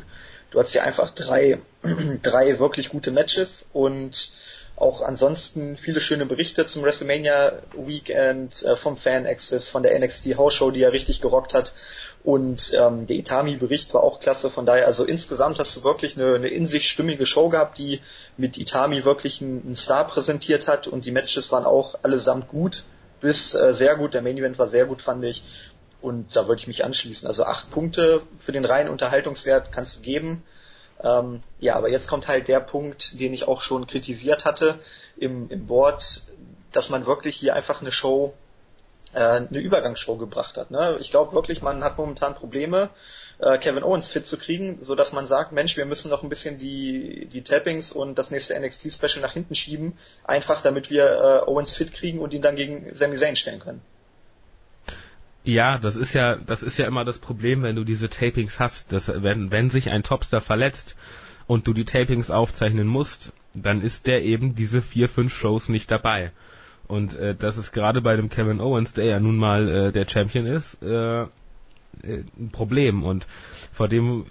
Du 0.51 0.61
hast 0.61 0.75
ja 0.75 0.83
einfach 0.83 1.15
drei, 1.15 1.61
drei 2.23 2.59
wirklich 2.59 2.89
gute 2.89 3.11
Matches 3.11 3.69
und 3.73 4.31
auch 4.77 5.01
ansonsten 5.01 5.79
viele 5.79 6.01
schöne 6.01 6.27
Berichte 6.27 6.67
zum 6.67 6.85
WrestleMania 6.85 7.55
Weekend 7.75 8.63
äh, 8.63 8.77
vom 8.77 8.97
Fan 8.97 9.27
Access, 9.27 9.71
von 9.71 9.83
der 9.83 9.99
NXT 9.99 10.37
House 10.37 10.53
Show, 10.53 10.71
die 10.71 10.81
ja 10.81 10.91
richtig 10.91 11.23
gerockt 11.23 11.55
hat. 11.55 11.73
Und 12.25 12.73
ähm, 12.75 13.07
der 13.07 13.17
Itami-Bericht 13.17 13.95
war 13.95 14.03
auch 14.03 14.21
klasse. 14.21 14.51
Von 14.51 14.67
daher, 14.67 14.87
also 14.87 15.05
insgesamt 15.05 15.59
hast 15.59 15.77
du 15.77 15.85
wirklich 15.85 16.17
eine, 16.17 16.35
eine 16.35 16.49
in 16.49 16.67
sich 16.67 16.89
stimmige 16.89 17.25
Show 17.25 17.49
gehabt, 17.49 17.79
die 17.79 18.01
mit 18.37 18.59
Itami 18.59 19.05
wirklich 19.05 19.41
einen, 19.41 19.63
einen 19.65 19.77
Star 19.77 20.07
präsentiert 20.09 20.67
hat. 20.67 20.87
Und 20.89 21.07
die 21.07 21.13
Matches 21.13 21.51
waren 21.53 21.65
auch 21.65 21.95
allesamt 22.03 22.49
gut, 22.49 22.85
bis 23.21 23.55
äh, 23.55 23.73
sehr 23.73 23.97
gut. 23.97 24.13
Der 24.13 24.23
Main 24.23 24.37
Event 24.37 24.59
war 24.59 24.69
sehr 24.69 24.85
gut, 24.85 25.01
fand 25.03 25.25
ich. 25.25 25.43
Und 26.03 26.37
da 26.37 26.49
würde 26.49 26.61
ich 26.61 26.67
mich 26.67 26.85
anschließen. 26.85 27.27
Also 27.27 27.45
acht 27.45 27.71
Punkte 27.71 28.23
für 28.39 28.53
den 28.53 28.67
reinen 28.67 28.91
Unterhaltungswert 28.91 29.73
kannst 29.73 29.97
du 29.97 30.01
geben. 30.03 30.43
Ähm, 31.03 31.43
ja, 31.61 31.77
aber 31.77 31.89
jetzt 31.89 32.09
kommt 32.09 32.29
halt 32.29 32.49
der 32.49 32.61
Punkt, 32.61 33.21
den 33.21 33.35
ich 33.35 33.47
auch 33.47 33.61
schon 33.61 33.87
kritisiert 33.87 34.45
hatte 34.45 34.79
im, 35.17 35.49
im 35.51 35.67
Board, 35.67 36.23
dass 36.73 36.91
man 36.91 37.07
wirklich 37.07 37.37
hier 37.37 37.55
einfach 37.55 37.81
eine 37.81 37.93
Show, 37.93 38.35
äh, 39.13 39.19
eine 39.19 39.59
Übergangsshow 39.59 40.17
gebracht 40.17 40.57
hat. 40.57 40.71
Ne? 40.71 40.97
Ich 41.01 41.11
glaube 41.11 41.35
wirklich, 41.35 41.63
man 41.63 41.85
hat 41.85 41.99
momentan 41.99 42.35
Probleme, 42.35 42.91
äh, 43.39 43.59
Kevin 43.59 43.83
Owens 43.83 44.11
fit 44.11 44.27
zu 44.27 44.39
kriegen, 44.39 44.79
so 44.83 44.95
dass 44.95 45.13
man 45.13 45.27
sagt, 45.27 45.53
Mensch, 45.53 45.77
wir 45.77 45.85
müssen 45.85 46.11
noch 46.11 46.23
ein 46.23 46.29
bisschen 46.31 46.59
die, 46.59 47.27
die 47.27 47.43
Tappings 47.43 47.93
und 47.93 48.17
das 48.19 48.31
nächste 48.31 48.59
NXT-Special 48.59 49.21
nach 49.21 49.33
hinten 49.33 49.55
schieben, 49.55 49.99
einfach 50.25 50.63
damit 50.63 50.91
wir 50.91 51.05
äh, 51.45 51.51
Owens 51.51 51.75
fit 51.75 51.93
kriegen 51.93 52.21
und 52.21 52.33
ihn 52.33 52.43
dann 52.43 52.57
gegen 52.57 52.95
Sami 52.95 53.17
Zayn 53.17 53.37
stellen 53.37 53.61
können. 53.61 53.83
Ja, 55.47 55.79
das 55.79 55.95
ist 55.95 56.13
ja, 56.13 56.35
das 56.35 56.65
ist 56.65 56.77
ja 56.77 56.89
immer 56.89 57.05
das 57.05 57.19
Problem, 57.19 57.63
wenn 57.63 57.77
du 57.77 57.85
diese 57.85 58.09
Tapings 58.09 58.59
hast, 58.59 58.93
dass 58.93 59.07
wenn, 59.23 59.53
wenn 59.53 59.71
sich 59.71 59.91
ein 59.91 60.03
Topstar 60.03 60.41
verletzt 60.41 60.97
und 61.47 61.69
du 61.69 61.73
die 61.73 61.85
Tapings 61.85 62.33
aufzeichnen 62.33 62.89
musst, 62.89 63.33
dann 63.55 63.81
ist 63.81 64.09
der 64.09 64.25
eben 64.25 64.57
diese 64.57 64.83
vier, 64.83 65.09
fünf 65.09 65.33
Shows 65.33 65.69
nicht 65.69 65.89
dabei. 65.89 66.33
Und 66.89 67.17
äh, 67.17 67.37
das 67.37 67.59
ist 67.59 67.71
gerade 67.71 68.03
bei 68.03 68.17
dem 68.17 68.29
Kevin 68.29 68.61
Owens, 68.61 68.93
der 68.93 69.05
ja 69.05 69.21
nun 69.21 69.37
mal 69.37 69.69
äh, 69.69 69.93
der 69.93 70.09
Champion 70.09 70.47
ist, 70.47 70.83
äh, 70.83 71.21
äh 71.23 71.27
ein 72.03 72.51
Problem. 72.51 73.05
Und 73.05 73.29
vor 73.71 73.87
dem, 73.87 74.25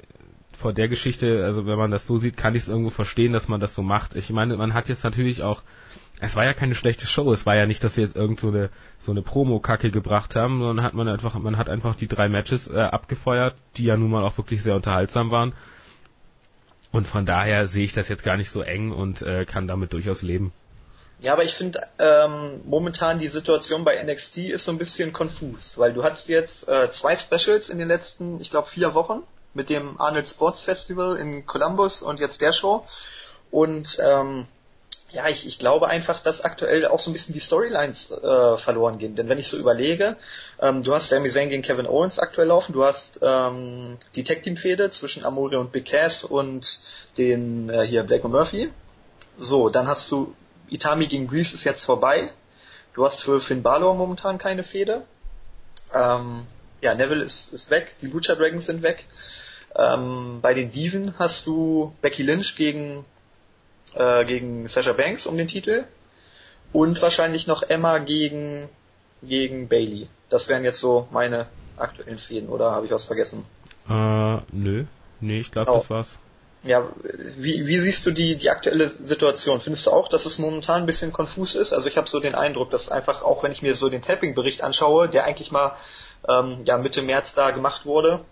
vor 0.51 0.73
der 0.73 0.89
Geschichte, 0.89 1.45
also 1.45 1.65
wenn 1.65 1.77
man 1.77 1.91
das 1.91 2.07
so 2.07 2.17
sieht, 2.17 2.35
kann 2.35 2.55
ich 2.55 2.63
es 2.63 2.69
irgendwo 2.69 2.89
verstehen, 2.89 3.31
dass 3.31 3.47
man 3.47 3.61
das 3.61 3.73
so 3.73 3.83
macht. 3.83 4.17
Ich 4.17 4.31
meine, 4.31 4.57
man 4.57 4.73
hat 4.73 4.89
jetzt 4.89 5.05
natürlich 5.05 5.43
auch 5.43 5.63
es 6.19 6.35
war 6.35 6.45
ja 6.45 6.53
keine 6.53 6.75
schlechte 6.75 7.07
Show. 7.07 7.31
Es 7.31 7.45
war 7.45 7.55
ja 7.55 7.65
nicht, 7.65 7.83
dass 7.83 7.95
sie 7.95 8.01
jetzt 8.01 8.15
irgend 8.15 8.39
so 8.39 8.47
eine, 8.47 8.69
so 8.99 9.11
eine 9.11 9.21
Promo-Kacke 9.21 9.91
gebracht 9.91 10.35
haben, 10.35 10.59
sondern 10.59 10.85
hat 10.85 10.93
man 10.93 11.07
einfach, 11.07 11.35
man 11.35 11.57
hat 11.57 11.69
einfach 11.69 11.95
die 11.95 12.07
drei 12.07 12.29
Matches 12.29 12.69
äh, 12.69 12.79
abgefeuert, 12.79 13.55
die 13.77 13.85
ja 13.85 13.97
nun 13.97 14.11
mal 14.11 14.23
auch 14.23 14.37
wirklich 14.37 14.63
sehr 14.63 14.75
unterhaltsam 14.75 15.31
waren. 15.31 15.53
Und 16.91 17.07
von 17.07 17.25
daher 17.25 17.67
sehe 17.67 17.83
ich 17.83 17.93
das 17.93 18.07
jetzt 18.07 18.23
gar 18.23 18.37
nicht 18.37 18.49
so 18.49 18.61
eng 18.61 18.91
und 18.91 19.21
äh, 19.21 19.45
kann 19.45 19.67
damit 19.67 19.91
durchaus 19.91 20.21
leben. 20.21 20.53
Ja, 21.19 21.33
aber 21.33 21.43
ich 21.43 21.53
finde 21.53 21.81
ähm, 21.97 22.61
momentan 22.65 23.19
die 23.19 23.27
Situation 23.27 23.83
bei 23.83 24.01
NXT 24.01 24.37
ist 24.37 24.65
so 24.65 24.71
ein 24.71 24.77
bisschen 24.77 25.11
konfus, 25.11 25.77
weil 25.77 25.93
du 25.93 26.03
hattest 26.03 26.29
jetzt 26.29 26.67
äh, 26.67 26.89
zwei 26.89 27.15
Specials 27.15 27.69
in 27.69 27.77
den 27.77 27.87
letzten, 27.87 28.39
ich 28.39 28.51
glaube, 28.51 28.69
vier 28.69 28.93
Wochen 28.93 29.23
mit 29.53 29.69
dem 29.69 29.99
Arnold 29.99 30.27
Sports 30.27 30.61
Festival 30.61 31.17
in 31.17 31.45
Columbus 31.45 32.01
und 32.01 32.19
jetzt 32.19 32.41
der 32.41 32.53
Show. 32.53 32.85
Und 33.51 33.97
ähm, 34.01 34.47
ja, 35.15 35.29
ich, 35.29 35.47
ich 35.47 35.59
glaube 35.59 35.87
einfach, 35.87 36.19
dass 36.19 36.41
aktuell 36.41 36.85
auch 36.85 36.99
so 36.99 37.09
ein 37.09 37.13
bisschen 37.13 37.33
die 37.33 37.39
Storylines 37.39 38.11
äh, 38.11 38.57
verloren 38.57 38.99
gehen. 38.99 39.15
Denn 39.15 39.29
wenn 39.29 39.39
ich 39.39 39.47
so 39.47 39.57
überlege, 39.57 40.17
ähm, 40.59 40.83
du 40.83 40.93
hast 40.93 41.07
Sami 41.07 41.29
Zayn 41.29 41.49
gegen 41.49 41.63
Kevin 41.63 41.87
Owens 41.87 42.19
aktuell 42.19 42.49
laufen, 42.49 42.73
du 42.73 42.83
hast 42.83 43.19
ähm, 43.21 43.97
die 44.15 44.25
Tag 44.25 44.43
Team 44.43 44.57
Fehde 44.57 44.89
zwischen 44.91 45.23
Amore 45.23 45.57
und 45.57 45.71
Big 45.71 45.85
Cass 45.85 46.25
und 46.25 46.79
den 47.17 47.69
äh, 47.69 47.87
hier 47.87 48.03
Blake 48.03 48.25
und 48.25 48.31
Murphy. 48.31 48.73
So, 49.37 49.69
dann 49.69 49.87
hast 49.87 50.11
du 50.11 50.35
Itami 50.69 51.07
gegen 51.07 51.27
Grease 51.27 51.55
ist 51.55 51.63
jetzt 51.63 51.85
vorbei. 51.85 52.31
Du 52.93 53.05
hast 53.05 53.21
für 53.21 53.39
Finn 53.39 53.63
Balor 53.63 53.95
momentan 53.95 54.37
keine 54.37 54.65
Fehde. 54.65 55.03
Ähm, 55.93 56.45
ja, 56.81 56.93
Neville 56.93 57.23
ist, 57.23 57.53
ist 57.53 57.69
weg, 57.69 57.95
die 58.01 58.07
Lucha 58.07 58.35
Dragons 58.35 58.65
sind 58.65 58.81
weg. 58.81 59.05
Ähm, 59.77 60.39
bei 60.41 60.53
den 60.53 60.71
Diven 60.71 61.17
hast 61.17 61.47
du 61.47 61.93
Becky 62.01 62.23
Lynch 62.23 62.57
gegen 62.57 63.05
äh, 63.95 64.25
gegen 64.25 64.67
Sasha 64.67 64.93
Banks 64.93 65.25
um 65.25 65.37
den 65.37 65.47
Titel 65.47 65.85
und 66.71 67.01
wahrscheinlich 67.01 67.47
noch 67.47 67.63
Emma 67.63 67.99
gegen 67.99 68.69
gegen 69.21 69.67
Bailey. 69.67 70.07
Das 70.29 70.49
wären 70.49 70.63
jetzt 70.63 70.79
so 70.79 71.07
meine 71.11 71.47
aktuellen 71.77 72.19
Fäden, 72.19 72.49
oder 72.49 72.71
habe 72.71 72.85
ich 72.85 72.91
was 72.91 73.05
vergessen? 73.05 73.45
Äh, 73.89 74.37
nö. 74.51 74.85
Nee, 75.21 75.39
ich 75.39 75.51
glaube, 75.51 75.71
oh. 75.71 75.75
das 75.75 75.89
war's. 75.89 76.17
Ja, 76.63 76.89
wie, 77.37 77.67
wie 77.67 77.79
siehst 77.79 78.07
du 78.07 78.11
die, 78.11 78.37
die 78.37 78.49
aktuelle 78.49 78.89
Situation? 78.89 79.61
Findest 79.61 79.85
du 79.85 79.91
auch, 79.91 80.09
dass 80.09 80.25
es 80.25 80.39
momentan 80.39 80.81
ein 80.81 80.85
bisschen 80.87 81.13
konfus 81.13 81.53
ist? 81.53 81.73
Also 81.73 81.87
ich 81.87 81.95
habe 81.95 82.09
so 82.09 82.19
den 82.19 82.33
Eindruck, 82.33 82.71
dass 82.71 82.89
einfach, 82.89 83.21
auch 83.21 83.43
wenn 83.43 83.51
ich 83.51 83.61
mir 83.61 83.75
so 83.75 83.87
den 83.87 84.01
Tapping-Bericht 84.01 84.63
anschaue, 84.63 85.07
der 85.07 85.25
eigentlich 85.25 85.51
mal 85.51 85.75
ähm, 86.27 86.61
ja, 86.65 86.79
Mitte 86.79 87.03
März 87.03 87.35
da 87.35 87.51
gemacht 87.51 87.85
wurde, 87.85 88.25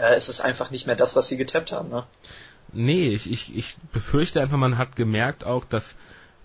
äh, 0.00 0.16
ist 0.16 0.28
es 0.28 0.40
einfach 0.40 0.70
nicht 0.70 0.86
mehr 0.86 0.94
das, 0.94 1.16
was 1.16 1.26
sie 1.26 1.36
getappt 1.36 1.72
haben. 1.72 1.88
Ne? 1.88 2.04
Nee, 2.74 3.08
ich, 3.08 3.30
ich, 3.30 3.56
ich 3.56 3.76
befürchte 3.92 4.40
einfach, 4.40 4.56
man 4.56 4.78
hat 4.78 4.96
gemerkt 4.96 5.44
auch, 5.44 5.64
dass 5.64 5.94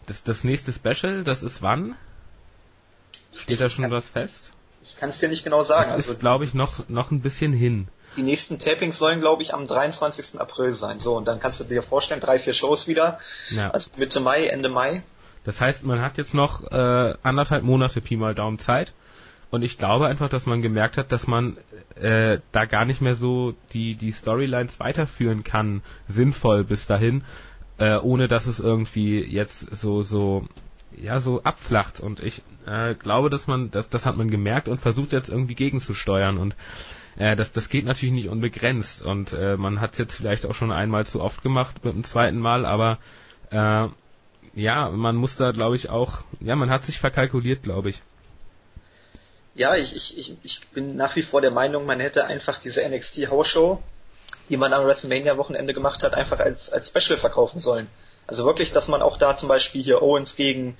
das, 0.05 0.23
das 0.23 0.43
nächste 0.43 0.73
Special, 0.73 1.23
das 1.23 1.43
ist 1.43 1.61
wann? 1.61 1.95
Steht 3.35 3.61
da 3.61 3.69
schon 3.69 3.83
kann, 3.83 3.91
was 3.91 4.09
fest? 4.09 4.51
Ich 4.83 4.97
kann 4.97 5.09
es 5.09 5.19
dir 5.19 5.29
nicht 5.29 5.43
genau 5.43 5.63
sagen. 5.63 5.83
Das 5.83 5.93
also, 5.93 6.11
ist, 6.11 6.19
glaube 6.19 6.45
ich, 6.45 6.53
noch, 6.53 6.89
noch 6.89 7.11
ein 7.11 7.21
bisschen 7.21 7.53
hin. 7.53 7.87
Die 8.17 8.23
nächsten 8.23 8.59
Tapings 8.59 8.97
sollen, 8.97 9.21
glaube 9.21 9.43
ich, 9.43 9.53
am 9.53 9.67
23. 9.67 10.39
April 10.39 10.73
sein. 10.73 10.99
So, 10.99 11.15
und 11.15 11.25
dann 11.25 11.39
kannst 11.39 11.59
du 11.59 11.63
dir 11.63 11.83
vorstellen, 11.83 12.21
drei, 12.21 12.39
vier 12.39 12.53
Shows 12.53 12.87
wieder. 12.87 13.19
Ja. 13.51 13.69
Also 13.69 13.91
Mitte 13.97 14.19
Mai, 14.19 14.47
Ende 14.47 14.69
Mai. 14.69 15.03
Das 15.45 15.61
heißt, 15.61 15.85
man 15.85 16.01
hat 16.01 16.17
jetzt 16.17 16.33
noch 16.33 16.63
äh, 16.71 17.15
anderthalb 17.23 17.63
Monate 17.63 18.01
Pi 18.01 18.17
mal 18.17 18.35
Daumen 18.35 18.59
Zeit. 18.59 18.93
Und 19.51 19.63
ich 19.63 19.77
glaube 19.77 20.07
einfach, 20.07 20.29
dass 20.29 20.45
man 20.45 20.61
gemerkt 20.61 20.97
hat, 20.97 21.11
dass 21.11 21.25
man 21.25 21.57
äh, 21.95 22.39
da 22.51 22.65
gar 22.65 22.85
nicht 22.85 23.01
mehr 23.01 23.15
so 23.15 23.55
die, 23.73 23.95
die 23.95 24.11
Storylines 24.11 24.79
weiterführen 24.79 25.43
kann, 25.43 25.81
sinnvoll 26.07 26.63
bis 26.63 26.85
dahin, 26.85 27.23
äh, 27.79 27.97
ohne 27.97 28.27
dass 28.27 28.45
es 28.45 28.59
irgendwie 28.59 29.23
jetzt 29.23 29.75
so, 29.75 30.03
so, 30.03 30.47
ja, 30.95 31.19
so 31.19 31.41
abflacht. 31.41 31.99
Und 31.99 32.19
ich 32.19 32.43
äh, 32.67 32.93
glaube, 32.93 33.31
dass 33.31 33.47
man, 33.47 33.71
das, 33.71 33.89
das 33.89 34.05
hat 34.05 34.17
man 34.17 34.29
gemerkt 34.29 34.67
und 34.67 34.81
versucht 34.81 35.13
jetzt 35.13 35.29
irgendwie 35.29 35.55
gegenzusteuern. 35.55 36.37
Und 36.37 36.55
äh, 37.17 37.35
das, 37.35 37.51
das 37.51 37.69
geht 37.69 37.85
natürlich 37.85 38.13
nicht 38.13 38.29
unbegrenzt. 38.29 39.01
Und 39.01 39.33
äh, 39.33 39.57
man 39.57 39.81
hat 39.81 39.93
es 39.93 39.97
jetzt 39.97 40.15
vielleicht 40.15 40.45
auch 40.45 40.53
schon 40.53 40.71
einmal 40.71 41.07
zu 41.07 41.21
oft 41.21 41.41
gemacht 41.41 41.83
mit 41.83 41.95
dem 41.95 42.03
zweiten 42.03 42.37
Mal, 42.37 42.67
aber 42.67 42.99
äh, 43.49 43.87
ja, 44.53 44.89
man 44.91 45.15
muss 45.15 45.37
da, 45.37 45.51
glaube 45.51 45.75
ich, 45.75 45.89
auch, 45.89 46.23
ja, 46.39 46.55
man 46.55 46.69
hat 46.69 46.83
sich 46.83 46.99
verkalkuliert, 46.99 47.63
glaube 47.63 47.89
ich 47.89 48.03
ja, 49.59 49.75
ich, 49.75 49.93
ich, 49.93 50.17
ich, 50.17 50.33
ich 50.41 50.67
bin 50.69 50.95
nach 50.95 51.17
wie 51.17 51.21
vor 51.21 51.41
der 51.41 51.51
Meinung, 51.51 51.85
man 51.85 51.99
hätte 51.99 52.23
einfach 52.23 52.59
diese 52.59 52.81
NXT 52.87 53.29
House 53.29 53.49
Show, 53.49 53.83
die 54.47 54.55
man 54.55 54.71
am 54.71 54.85
WrestleMania 54.85 55.35
Wochenende 55.35 55.73
gemacht 55.73 56.01
hat, 56.01 56.13
einfach 56.13 56.39
als, 56.39 56.71
als 56.71 56.87
Special 56.87 57.19
verkaufen 57.19 57.59
sollen. 57.59 57.89
Also 58.25 58.45
wirklich, 58.45 58.71
dass 58.71 58.87
man 58.87 59.01
auch 59.01 59.17
da 59.17 59.35
zum 59.35 59.49
Beispiel 59.49 59.83
hier 59.83 60.01
Owens 60.01 60.37
gegen, 60.37 60.77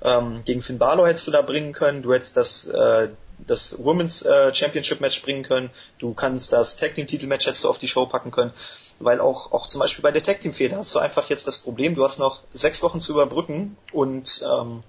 ähm, 0.00 0.44
gegen 0.46 0.62
Finn 0.62 0.78
Balor 0.78 1.08
hättest 1.08 1.26
du 1.26 1.30
da 1.30 1.42
bringen 1.42 1.74
können, 1.74 2.00
du 2.00 2.14
hättest 2.14 2.38
das, 2.38 2.66
äh, 2.68 3.10
das 3.46 3.76
Women's 3.78 4.22
äh, 4.22 4.54
Championship 4.54 5.02
Match 5.02 5.20
bringen 5.20 5.42
können, 5.42 5.68
du 5.98 6.14
kannst 6.14 6.54
das 6.54 6.78
Tag 6.78 6.94
Team 6.94 7.06
Titel 7.06 7.26
Match 7.26 7.44
hättest 7.44 7.64
du 7.64 7.68
auf 7.68 7.76
die 7.76 7.88
Show 7.88 8.06
packen 8.06 8.30
können, 8.30 8.54
weil 8.98 9.20
auch, 9.20 9.52
auch 9.52 9.66
zum 9.66 9.78
Beispiel 9.78 10.02
bei 10.02 10.10
der 10.10 10.24
Tag 10.24 10.40
Team 10.40 10.54
Fehde 10.54 10.78
hast 10.78 10.94
du 10.94 11.00
einfach 11.00 11.28
jetzt 11.28 11.46
das 11.46 11.58
Problem, 11.58 11.94
du 11.96 12.02
hast 12.02 12.18
noch 12.18 12.40
sechs 12.54 12.82
Wochen 12.82 13.00
zu 13.00 13.12
überbrücken 13.12 13.76
und 13.92 14.42
ähm, 14.42 14.82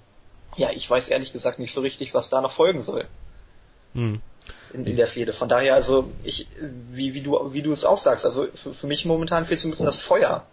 ja, 0.55 0.69
ich 0.71 0.89
weiß 0.89 1.09
ehrlich 1.09 1.33
gesagt 1.33 1.59
nicht 1.59 1.73
so 1.73 1.81
richtig, 1.81 2.13
was 2.13 2.29
da 2.29 2.39
noch 2.39 2.53
folgen 2.53 2.83
soll. 2.83 3.05
Hm. 3.93 4.21
in, 4.73 4.85
in 4.85 4.95
der 4.95 5.07
Fehde. 5.07 5.33
Von 5.33 5.49
daher, 5.49 5.75
also 5.75 6.11
ich, 6.23 6.47
wie, 6.91 7.13
wie 7.13 7.21
du, 7.21 7.53
wie 7.53 7.61
du 7.61 7.71
es 7.71 7.85
auch 7.85 7.97
sagst, 7.97 8.25
also 8.25 8.47
für, 8.55 8.73
für 8.73 8.87
mich 8.87 9.05
momentan 9.05 9.45
fehlt 9.45 9.59
so 9.59 9.67
ein 9.67 9.71
bisschen 9.71 9.85
das 9.85 10.01
Feuer. 10.01 10.45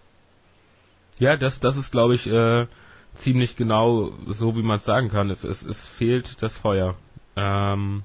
Ja, 1.18 1.36
das, 1.36 1.60
das 1.60 1.76
ist, 1.76 1.90
glaube 1.90 2.14
ich, 2.14 2.26
äh, 2.26 2.66
ziemlich 3.14 3.56
genau 3.56 4.12
so, 4.28 4.56
wie 4.56 4.62
man 4.62 4.76
es 4.76 4.84
sagen 4.84 5.10
kann. 5.10 5.30
Es, 5.30 5.44
es, 5.44 5.62
es 5.62 5.86
fehlt 5.86 6.42
das 6.42 6.56
Feuer. 6.56 6.96
Ähm, 7.36 8.02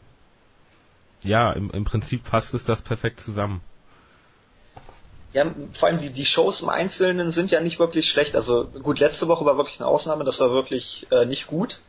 ja, 1.24 1.52
im, 1.52 1.71
im 1.71 1.86
Prinzip 1.86 2.24
passt 2.24 2.54
es 2.54 2.65
das 2.65 2.82
perfekt 2.82 3.19
zusammen. 3.19 3.62
Ja, 5.34 5.54
vor 5.74 5.89
allem 5.89 6.00
die, 6.00 6.12
die 6.12 6.26
Shows 6.26 6.62
im 6.62 6.69
Einzelnen 6.69 7.32
sind 7.32 7.52
ja 7.52 7.60
nicht 7.60 7.78
wirklich 7.78 8.10
schlecht. 8.10 8.36
Also 8.36 8.65
gut, 8.65 9.00
letzte 9.00 9.28
Woche 9.28 9.45
war 9.45 9.58
wirklich 9.58 9.80
eine 9.80 9.88
Ausnahme, 9.88 10.24
das 10.24 10.39
war 10.39 10.52
wirklich 10.52 11.08
äh, 11.12 11.26
nicht 11.26 11.48
gut. 11.48 11.82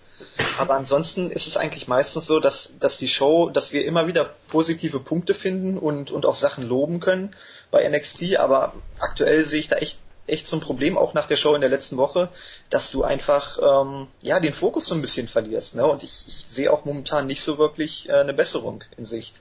Aber 0.58 0.74
ansonsten 0.74 1.30
ist 1.30 1.46
es 1.46 1.56
eigentlich 1.56 1.88
meistens 1.88 2.26
so, 2.26 2.40
dass, 2.40 2.72
dass 2.80 2.96
die 2.96 3.08
Show, 3.08 3.50
dass 3.50 3.72
wir 3.72 3.84
immer 3.84 4.06
wieder 4.06 4.30
positive 4.48 5.00
Punkte 5.00 5.34
finden 5.34 5.76
und, 5.76 6.10
und 6.10 6.24
auch 6.24 6.34
Sachen 6.34 6.66
loben 6.66 7.00
können 7.00 7.34
bei 7.70 7.86
NXT, 7.88 8.36
aber 8.36 8.72
aktuell 8.98 9.44
sehe 9.44 9.60
ich 9.60 9.68
da 9.68 9.76
echt 9.76 9.98
echt 10.26 10.48
so 10.48 10.56
ein 10.56 10.60
Problem, 10.60 10.98
auch 10.98 11.14
nach 11.14 11.26
der 11.26 11.36
Show 11.36 11.54
in 11.54 11.60
der 11.60 11.70
letzten 11.70 11.96
Woche, 11.96 12.30
dass 12.70 12.90
du 12.90 13.04
einfach 13.04 13.58
ähm, 13.58 14.08
ja 14.20 14.40
den 14.40 14.54
Fokus 14.54 14.86
so 14.86 14.94
ein 14.94 15.00
bisschen 15.00 15.28
verlierst. 15.28 15.76
Ne? 15.76 15.86
Und 15.86 16.02
ich, 16.02 16.24
ich 16.26 16.44
sehe 16.48 16.72
auch 16.72 16.84
momentan 16.84 17.26
nicht 17.26 17.42
so 17.42 17.58
wirklich 17.58 18.08
äh, 18.08 18.14
eine 18.14 18.34
Besserung 18.34 18.82
in 18.96 19.04
Sicht. 19.04 19.40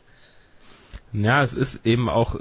Ja, 1.12 1.42
es 1.42 1.54
ist 1.54 1.86
eben 1.86 2.10
auch 2.10 2.36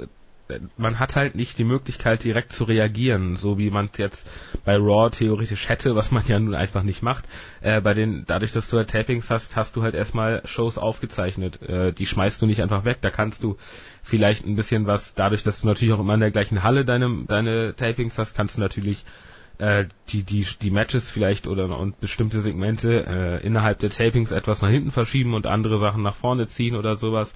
man 0.77 0.99
hat 0.99 1.15
halt 1.15 1.35
nicht 1.35 1.57
die 1.57 1.63
Möglichkeit 1.63 2.23
direkt 2.23 2.51
zu 2.51 2.65
reagieren, 2.65 3.35
so 3.35 3.57
wie 3.57 3.71
man 3.71 3.89
jetzt 3.97 4.27
bei 4.63 4.75
Raw 4.77 5.09
theoretisch 5.09 5.69
hätte, 5.69 5.95
was 5.95 6.11
man 6.11 6.23
ja 6.27 6.39
nun 6.39 6.53
einfach 6.53 6.83
nicht 6.83 7.01
macht. 7.01 7.25
Äh, 7.61 7.81
bei 7.81 7.93
den, 7.93 8.25
dadurch, 8.27 8.51
dass 8.51 8.69
du 8.69 8.77
halt 8.77 8.89
Tapings 8.89 9.29
hast, 9.29 9.55
hast 9.55 9.75
du 9.75 9.83
halt 9.83 9.95
erstmal 9.95 10.41
Shows 10.45 10.77
aufgezeichnet. 10.77 11.61
Äh, 11.63 11.93
die 11.93 12.05
schmeißt 12.05 12.41
du 12.41 12.45
nicht 12.45 12.61
einfach 12.61 12.85
weg. 12.85 12.99
Da 13.01 13.09
kannst 13.09 13.43
du 13.43 13.57
vielleicht 14.03 14.45
ein 14.45 14.55
bisschen 14.55 14.85
was, 14.85 15.15
dadurch, 15.15 15.41
dass 15.43 15.61
du 15.61 15.67
natürlich 15.67 15.93
auch 15.93 15.99
immer 15.99 16.13
in 16.13 16.19
der 16.19 16.31
gleichen 16.31 16.63
Halle 16.63 16.85
deine, 16.85 17.25
deine 17.27 17.75
Tapings 17.75 18.17
hast, 18.19 18.35
kannst 18.35 18.57
du 18.57 18.61
natürlich 18.61 19.03
äh, 19.57 19.85
die, 20.09 20.23
die, 20.23 20.45
die 20.61 20.71
Matches 20.71 21.09
vielleicht 21.09 21.47
oder 21.47 21.77
und 21.77 21.99
bestimmte 21.99 22.41
Segmente 22.41 23.05
äh, 23.05 23.45
innerhalb 23.45 23.79
der 23.79 23.89
Tapings 23.89 24.31
etwas 24.31 24.61
nach 24.61 24.69
hinten 24.69 24.91
verschieben 24.91 25.33
und 25.33 25.47
andere 25.47 25.77
Sachen 25.77 26.03
nach 26.03 26.15
vorne 26.15 26.47
ziehen 26.47 26.75
oder 26.75 26.97
sowas. 26.97 27.33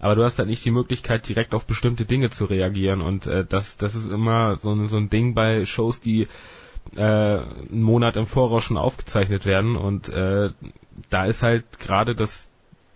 Aber 0.00 0.14
du 0.14 0.24
hast 0.24 0.38
halt 0.38 0.48
nicht 0.48 0.64
die 0.64 0.70
Möglichkeit, 0.70 1.28
direkt 1.28 1.54
auf 1.54 1.66
bestimmte 1.66 2.04
Dinge 2.04 2.30
zu 2.30 2.46
reagieren. 2.46 3.02
Und 3.02 3.26
äh, 3.26 3.44
das, 3.46 3.76
das 3.76 3.94
ist 3.94 4.10
immer 4.10 4.56
so, 4.56 4.72
ein 4.72 4.86
so 4.86 4.96
ein 4.96 5.10
Ding 5.10 5.34
bei 5.34 5.66
Shows, 5.66 6.00
die 6.00 6.26
äh, 6.96 7.02
einen 7.02 7.82
Monat 7.82 8.16
im 8.16 8.26
Voraus 8.26 8.64
schon 8.64 8.78
aufgezeichnet 8.78 9.44
werden. 9.44 9.76
Und 9.76 10.08
äh, 10.08 10.48
da 11.10 11.24
ist 11.26 11.42
halt 11.42 11.78
gerade 11.80 12.14
das 12.14 12.50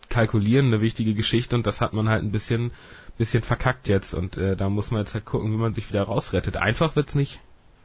Kalkulieren 0.09 0.67
eine 0.67 0.81
wichtige 0.81 1.15
Geschichte 1.15 1.57
und 1.57 1.67
das 1.67 1.81
hat 1.81 1.93
man 1.95 2.09
halt 2.09 2.23
ein 2.23 2.33
bisschen 2.33 2.73
bisschen 3.19 3.43
verkackt 3.43 3.89
jetzt 3.89 4.15
und 4.15 4.39
äh, 4.39 4.57
da 4.57 4.71
muss 4.71 4.91
man 4.91 5.01
jetzt 5.01 5.13
halt 5.15 5.27
gucken, 5.27 5.53
wie 5.53 5.57
man 5.57 5.75
sich 5.75 5.89
wieder 5.91 6.03
rausrettet. 6.05 6.57
Einfach 6.57 6.97
wird's 6.97 7.15
nicht. 7.15 7.41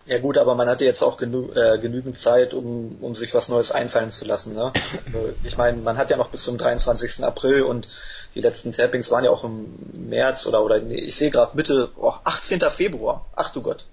Ja 0.08 0.20
gut, 0.20 0.38
aber 0.38 0.56
man 0.56 0.70
hatte 0.70 0.86
jetzt 0.86 1.02
auch 1.02 1.18
genü 1.18 1.52
äh, 1.54 1.78
genügend 1.80 2.18
Zeit, 2.18 2.54
um, 2.54 2.98
um 3.02 3.14
sich 3.14 3.34
was 3.34 3.50
Neues 3.50 3.72
einfallen 3.72 4.12
zu 4.12 4.26
lassen. 4.26 4.54
Ne? 4.54 4.72
Also, 5.06 5.34
ich 5.44 5.58
meine, 5.58 5.78
man 5.78 5.98
hat 5.98 6.10
ja 6.10 6.18
noch 6.18 6.30
bis 6.30 6.44
zum 6.44 6.58
23. 6.58 7.24
April 7.24 7.64
und 7.64 7.90
die 8.34 8.42
letzten 8.42 8.72
Tappings 8.72 9.12
waren 9.12 9.26
ja 9.26 9.32
auch 9.32 9.44
im 9.44 9.68
März 10.10 10.48
oder 10.48 10.64
oder 10.64 10.80
nee, 10.80 10.96
ich 10.96 11.18
sehe 11.18 11.30
gerade 11.30 11.58
Mitte 11.58 11.90
oh, 11.98 12.14
18. 12.24 12.62
Februar. 12.76 13.26
Ach 13.36 13.52
du 13.52 13.62
Gott. 13.62 13.86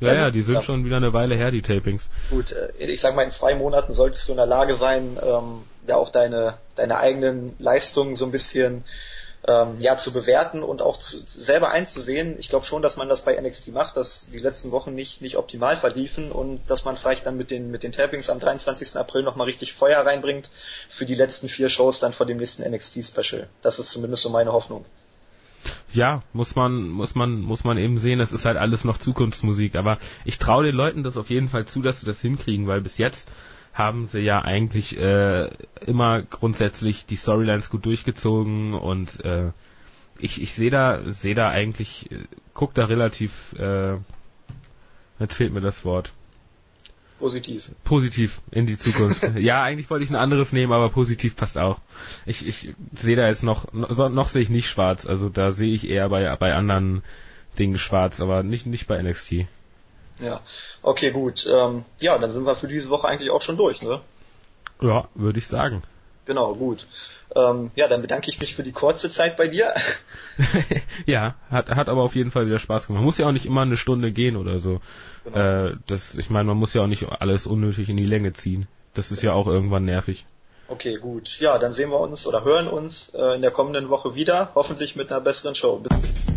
Ja, 0.00 0.14
ja, 0.14 0.30
die 0.30 0.40
sind 0.40 0.54
ja. 0.54 0.62
schon 0.62 0.84
wieder 0.84 0.96
eine 0.96 1.12
Weile 1.12 1.34
her, 1.34 1.50
die 1.50 1.62
Tapings. 1.62 2.08
Gut, 2.30 2.52
äh, 2.52 2.70
ich 2.78 3.00
sag 3.00 3.14
mal, 3.16 3.22
in 3.22 3.30
zwei 3.30 3.54
Monaten 3.54 3.92
solltest 3.92 4.28
du 4.28 4.32
in 4.32 4.38
der 4.38 4.46
Lage 4.46 4.76
sein, 4.76 5.18
ähm, 5.22 5.62
ja 5.86 5.96
auch 5.96 6.10
deine, 6.10 6.54
deine 6.76 6.96
eigenen 6.98 7.54
Leistungen 7.58 8.16
so 8.16 8.24
ein 8.24 8.30
bisschen 8.30 8.84
ähm, 9.46 9.80
ja 9.80 9.96
zu 9.96 10.12
bewerten 10.12 10.62
und 10.62 10.82
auch 10.82 10.98
zu, 10.98 11.18
selber 11.26 11.70
einzusehen. 11.70 12.38
Ich 12.38 12.48
glaube 12.48 12.66
schon, 12.66 12.82
dass 12.82 12.96
man 12.96 13.08
das 13.08 13.22
bei 13.24 13.40
NXT 13.40 13.68
macht, 13.68 13.96
dass 13.96 14.28
die 14.30 14.38
letzten 14.38 14.70
Wochen 14.70 14.94
nicht 14.94 15.22
nicht 15.22 15.36
optimal 15.36 15.78
verliefen 15.78 16.30
und 16.30 16.60
dass 16.68 16.84
man 16.84 16.96
vielleicht 16.96 17.26
dann 17.26 17.36
mit 17.36 17.50
den 17.50 17.70
mit 17.70 17.82
den 17.82 17.92
Tappings 17.92 18.28
am 18.28 18.40
23. 18.40 18.96
April 18.96 19.22
nochmal 19.22 19.46
richtig 19.46 19.72
Feuer 19.72 20.04
reinbringt 20.04 20.50
für 20.88 21.06
die 21.06 21.14
letzten 21.14 21.48
vier 21.48 21.68
Shows 21.68 22.00
dann 22.00 22.12
vor 22.12 22.26
dem 22.26 22.36
nächsten 22.36 22.68
NXT 22.68 23.04
Special. 23.04 23.48
Das 23.62 23.78
ist 23.78 23.90
zumindest 23.90 24.22
so 24.22 24.30
meine 24.30 24.52
Hoffnung. 24.52 24.84
Ja, 25.92 26.22
muss 26.32 26.54
man, 26.54 26.88
muss 26.88 27.14
man, 27.14 27.40
muss 27.40 27.64
man 27.64 27.76
eben 27.76 27.98
sehen, 27.98 28.18
das 28.18 28.32
ist 28.32 28.44
halt 28.44 28.56
alles 28.56 28.84
noch 28.84 28.96
Zukunftsmusik, 28.96 29.74
aber 29.74 29.98
ich 30.24 30.38
traue 30.38 30.64
den 30.64 30.74
Leuten 30.74 31.02
das 31.02 31.16
auf 31.16 31.30
jeden 31.30 31.48
Fall 31.48 31.66
zu, 31.66 31.82
dass 31.82 32.00
sie 32.00 32.06
das 32.06 32.20
hinkriegen, 32.20 32.66
weil 32.66 32.80
bis 32.80 32.96
jetzt 32.96 33.28
haben 33.72 34.06
sie 34.06 34.20
ja 34.20 34.42
eigentlich 34.42 34.98
äh, 34.98 35.48
immer 35.86 36.22
grundsätzlich 36.22 37.06
die 37.06 37.16
Storylines 37.16 37.70
gut 37.70 37.86
durchgezogen 37.86 38.74
und 38.74 39.24
äh, 39.24 39.52
ich, 40.18 40.42
ich 40.42 40.54
sehe 40.54 40.70
da 40.70 41.10
sehe 41.12 41.34
da 41.34 41.48
eigentlich 41.48 42.10
äh, 42.10 42.24
guck 42.52 42.74
da 42.74 42.86
relativ 42.86 43.54
äh, 43.54 43.96
jetzt 45.18 45.36
fehlt 45.36 45.52
mir 45.52 45.60
das 45.60 45.84
Wort. 45.84 46.12
Positiv. 47.18 47.70
Positiv 47.84 48.40
in 48.50 48.66
die 48.66 48.78
Zukunft. 48.78 49.22
Ja 49.38 49.62
eigentlich 49.62 49.90
wollte 49.90 50.04
ich 50.04 50.10
ein 50.10 50.16
anderes 50.16 50.52
nehmen 50.52 50.72
aber 50.72 50.88
positiv 50.88 51.36
passt 51.36 51.58
auch. 51.58 51.78
Ich 52.26 52.46
ich 52.46 52.74
sehe 52.94 53.16
da 53.16 53.28
jetzt 53.28 53.44
noch 53.44 53.72
noch, 53.72 54.08
noch 54.08 54.28
sehe 54.28 54.42
ich 54.42 54.50
nicht 54.50 54.68
schwarz. 54.68 55.06
Also 55.06 55.28
da 55.28 55.52
sehe 55.52 55.74
ich 55.74 55.88
eher 55.88 56.08
bei 56.08 56.34
bei 56.36 56.54
anderen 56.54 57.02
Dingen 57.58 57.78
schwarz 57.78 58.20
aber 58.20 58.42
nicht 58.42 58.66
nicht 58.66 58.88
bei 58.88 59.00
NXT 59.00 59.46
ja, 60.20 60.40
okay, 60.82 61.10
gut. 61.10 61.46
Ähm, 61.46 61.84
ja, 61.98 62.18
dann 62.18 62.30
sind 62.30 62.44
wir 62.44 62.56
für 62.56 62.68
diese 62.68 62.88
Woche 62.90 63.08
eigentlich 63.08 63.30
auch 63.30 63.42
schon 63.42 63.56
durch, 63.56 63.82
ne? 63.82 64.00
Ja, 64.80 65.08
würde 65.14 65.38
ich 65.38 65.46
sagen. 65.46 65.82
Genau, 66.24 66.54
gut. 66.54 66.86
Ähm, 67.34 67.70
ja, 67.76 67.86
dann 67.86 68.02
bedanke 68.02 68.28
ich 68.28 68.40
mich 68.40 68.56
für 68.56 68.62
die 68.62 68.72
kurze 68.72 69.10
Zeit 69.10 69.36
bei 69.36 69.46
dir. 69.46 69.74
ja, 71.06 71.36
hat, 71.50 71.68
hat 71.68 71.88
aber 71.88 72.02
auf 72.02 72.16
jeden 72.16 72.30
Fall 72.30 72.46
wieder 72.46 72.58
Spaß 72.58 72.86
gemacht. 72.86 73.00
Man 73.00 73.04
muss 73.04 73.18
ja 73.18 73.26
auch 73.26 73.32
nicht 73.32 73.46
immer 73.46 73.62
eine 73.62 73.76
Stunde 73.76 74.12
gehen 74.12 74.36
oder 74.36 74.58
so. 74.58 74.80
Genau. 75.24 75.36
Äh, 75.36 75.76
das, 75.86 76.14
ich 76.16 76.30
meine, 76.30 76.46
man 76.46 76.56
muss 76.56 76.74
ja 76.74 76.82
auch 76.82 76.88
nicht 76.88 77.06
alles 77.20 77.46
unnötig 77.46 77.88
in 77.88 77.96
die 77.96 78.06
Länge 78.06 78.32
ziehen. 78.32 78.66
Das 78.94 79.12
ist 79.12 79.22
ja 79.22 79.32
auch 79.32 79.46
irgendwann 79.46 79.84
nervig. 79.84 80.24
Okay, 80.66 80.96
gut. 80.96 81.38
Ja, 81.40 81.58
dann 81.58 81.72
sehen 81.72 81.90
wir 81.90 82.00
uns 82.00 82.26
oder 82.26 82.44
hören 82.44 82.68
uns 82.68 83.14
äh, 83.14 83.34
in 83.34 83.42
der 83.42 83.50
kommenden 83.50 83.88
Woche 83.88 84.14
wieder, 84.14 84.50
hoffentlich 84.54 84.96
mit 84.96 85.10
einer 85.10 85.20
besseren 85.20 85.54
Show. 85.54 85.78
Bis 85.78 86.29